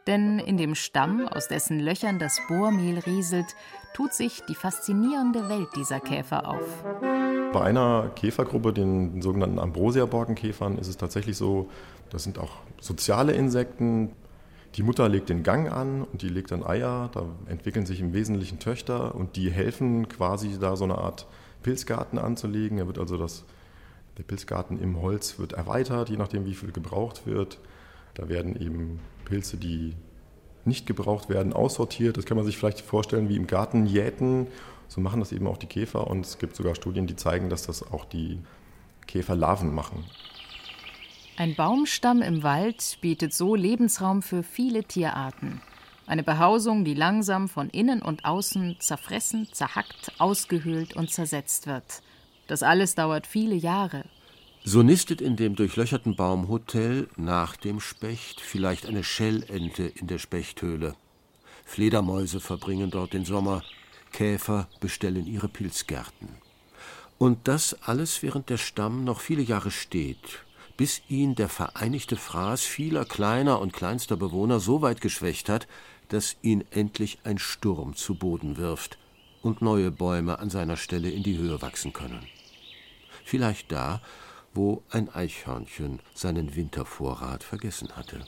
Denn 0.05 0.37
in 0.37 0.57
dem 0.57 0.75
Stamm, 0.75 1.27
aus 1.27 1.47
dessen 1.47 1.79
Löchern 1.79 2.19
das 2.19 2.39
Bohrmehl 2.47 2.99
rieselt, 2.99 3.47
tut 3.95 4.13
sich 4.13 4.43
die 4.47 4.53
faszinierende 4.53 5.49
Welt 5.49 5.69
dieser 5.75 5.99
Käfer 5.99 6.47
auf. 6.47 6.83
Bei 7.51 7.63
einer 7.63 8.11
Käfergruppe, 8.15 8.73
den 8.73 9.23
sogenannten 9.23 9.57
Ambrosia-Borkenkäfern, 9.57 10.77
ist 10.77 10.89
es 10.89 10.97
tatsächlich 10.97 11.35
so, 11.35 11.67
das 12.11 12.23
sind 12.23 12.37
auch 12.37 12.57
soziale 12.79 13.31
Insekten. 13.33 14.11
Die 14.75 14.83
Mutter 14.83 15.09
legt 15.09 15.29
den 15.29 15.41
Gang 15.41 15.71
an 15.71 16.03
und 16.03 16.21
die 16.21 16.29
legt 16.29 16.51
dann 16.51 16.63
Eier. 16.63 17.09
Da 17.11 17.23
entwickeln 17.47 17.87
sich 17.87 18.01
im 18.01 18.13
Wesentlichen 18.13 18.59
Töchter 18.59 19.15
und 19.15 19.35
die 19.35 19.49
helfen 19.49 20.07
quasi 20.07 20.59
da 20.59 20.75
so 20.75 20.83
eine 20.83 20.99
Art 20.99 21.25
Pilzgarten 21.63 22.19
anzulegen. 22.19 22.77
Er 22.77 22.87
wird 22.87 22.99
also 22.99 23.17
das, 23.17 23.45
der 24.17 24.23
Pilzgarten 24.23 24.79
im 24.79 25.01
Holz 25.01 25.39
wird 25.39 25.53
erweitert, 25.53 26.09
je 26.09 26.17
nachdem 26.17 26.45
wie 26.45 26.55
viel 26.55 26.71
gebraucht 26.71 27.25
wird. 27.25 27.59
Da 28.13 28.29
werden 28.29 28.59
eben 28.59 28.99
Pilze, 29.25 29.57
die 29.57 29.95
nicht 30.65 30.85
gebraucht 30.85 31.29
werden, 31.29 31.53
aussortiert. 31.53 32.17
Das 32.17 32.25
kann 32.25 32.37
man 32.37 32.45
sich 32.45 32.57
vielleicht 32.57 32.81
vorstellen 32.81 33.29
wie 33.29 33.37
im 33.37 33.47
Garten 33.47 33.85
jäten. 33.85 34.47
So 34.87 35.01
machen 35.01 35.19
das 35.19 35.31
eben 35.31 35.47
auch 35.47 35.57
die 35.57 35.67
Käfer 35.67 36.07
und 36.07 36.25
es 36.25 36.37
gibt 36.37 36.55
sogar 36.55 36.75
Studien, 36.75 37.07
die 37.07 37.15
zeigen, 37.15 37.49
dass 37.49 37.65
das 37.65 37.83
auch 37.91 38.05
die 38.05 38.39
Käferlarven 39.05 39.73
machen. 39.73 40.05
Ein 41.37 41.55
Baumstamm 41.55 42.21
im 42.21 42.41
Wald 42.41 42.97
bietet 43.01 43.33
so 43.33 43.55
Lebensraum 43.55 44.21
für 44.21 44.43
viele 44.43 44.83
Tierarten. 44.83 45.61
Eine 46.07 46.23
Behausung, 46.23 46.85
die 46.85 46.93
langsam 46.93 47.49
von 47.49 47.69
innen 47.69 48.01
und 48.01 48.23
außen 48.23 48.77
zerfressen, 48.79 49.49
zerhackt, 49.51 50.13
ausgehöhlt 50.19 50.95
und 50.95 51.11
zersetzt 51.11 51.67
wird. 51.67 52.01
Das 52.47 52.63
alles 52.63 52.95
dauert 52.95 53.27
viele 53.27 53.55
Jahre. 53.55 54.05
So 54.63 54.83
nistet 54.83 55.19
in 55.19 55.35
dem 55.35 55.55
durchlöcherten 55.55 56.15
Baumhotel 56.15 57.09
nach 57.17 57.57
dem 57.57 57.81
Specht 57.81 58.39
vielleicht 58.39 58.85
eine 58.85 59.03
Schellente 59.03 59.83
in 59.83 60.07
der 60.07 60.17
Spechthöhle. 60.17 60.95
Fledermäuse 61.65 62.39
verbringen 62.39 62.89
dort 62.89 63.11
den 63.11 63.25
Sommer, 63.25 63.61
Käfer 64.13 64.69
bestellen 64.79 65.27
ihre 65.27 65.49
Pilzgärten. 65.49 66.29
Und 67.17 67.49
das 67.49 67.75
alles, 67.83 68.23
während 68.23 68.49
der 68.49 68.57
Stamm 68.57 69.03
noch 69.03 69.19
viele 69.19 69.41
Jahre 69.41 69.71
steht, 69.71 70.45
bis 70.77 71.01
ihn 71.09 71.35
der 71.35 71.49
vereinigte 71.49 72.15
Fraß 72.15 72.61
vieler 72.61 73.03
kleiner 73.03 73.59
und 73.59 73.73
kleinster 73.73 74.15
Bewohner 74.15 74.59
so 74.59 74.81
weit 74.81 75.01
geschwächt 75.01 75.49
hat, 75.49 75.67
dass 76.09 76.37
ihn 76.41 76.63
endlich 76.71 77.19
ein 77.23 77.37
Sturm 77.37 77.95
zu 77.95 78.15
Boden 78.15 78.57
wirft 78.57 78.97
und 79.41 79.61
neue 79.61 79.91
Bäume 79.91 80.39
an 80.39 80.49
seiner 80.49 80.77
Stelle 80.77 81.09
in 81.09 81.23
die 81.23 81.37
Höhe 81.37 81.61
wachsen 81.61 81.93
können. 81.93 82.25
Vielleicht 83.23 83.71
da, 83.71 84.01
wo 84.53 84.83
ein 84.89 85.09
Eichhörnchen 85.09 85.99
seinen 86.13 86.55
Wintervorrat 86.55 87.43
vergessen 87.43 87.95
hatte. 87.95 88.25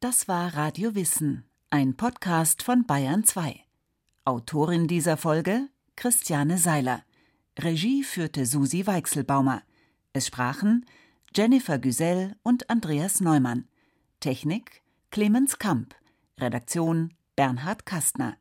Das 0.00 0.28
war 0.28 0.54
Radio 0.54 0.94
Wissen, 0.94 1.44
ein 1.70 1.96
Podcast 1.96 2.62
von 2.62 2.86
Bayern 2.86 3.24
2. 3.24 3.60
Autorin 4.24 4.88
dieser 4.88 5.16
Folge 5.16 5.68
Christiane 5.96 6.58
Seiler. 6.58 7.02
Regie 7.58 8.04
führte 8.04 8.44
Susi 8.44 8.86
Weichselbaumer. 8.86 9.62
Es 10.12 10.26
sprachen 10.26 10.84
Jennifer 11.36 11.78
Güsell 11.78 12.34
und 12.42 12.70
Andreas 12.70 13.20
Neumann. 13.20 13.68
Technik 14.20 14.82
Clemens 15.10 15.58
Kamp. 15.58 15.94
Redaktion 16.40 17.12
Bernhard 17.36 17.84
Kastner. 17.84 18.38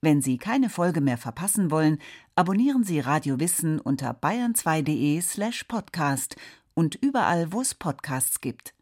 Wenn 0.00 0.20
Sie 0.20 0.36
keine 0.36 0.68
Folge 0.68 1.00
mehr 1.00 1.16
verpassen 1.16 1.70
wollen, 1.70 1.98
abonnieren 2.34 2.82
Sie 2.82 2.98
Radio 2.98 3.38
Wissen 3.38 3.78
unter 3.78 4.14
bayern2.de 4.14 5.20
slash 5.20 5.62
podcast 5.62 6.34
und 6.74 6.96
überall, 6.96 7.52
wo 7.52 7.60
es 7.60 7.72
Podcasts 7.72 8.40
gibt. 8.40 8.74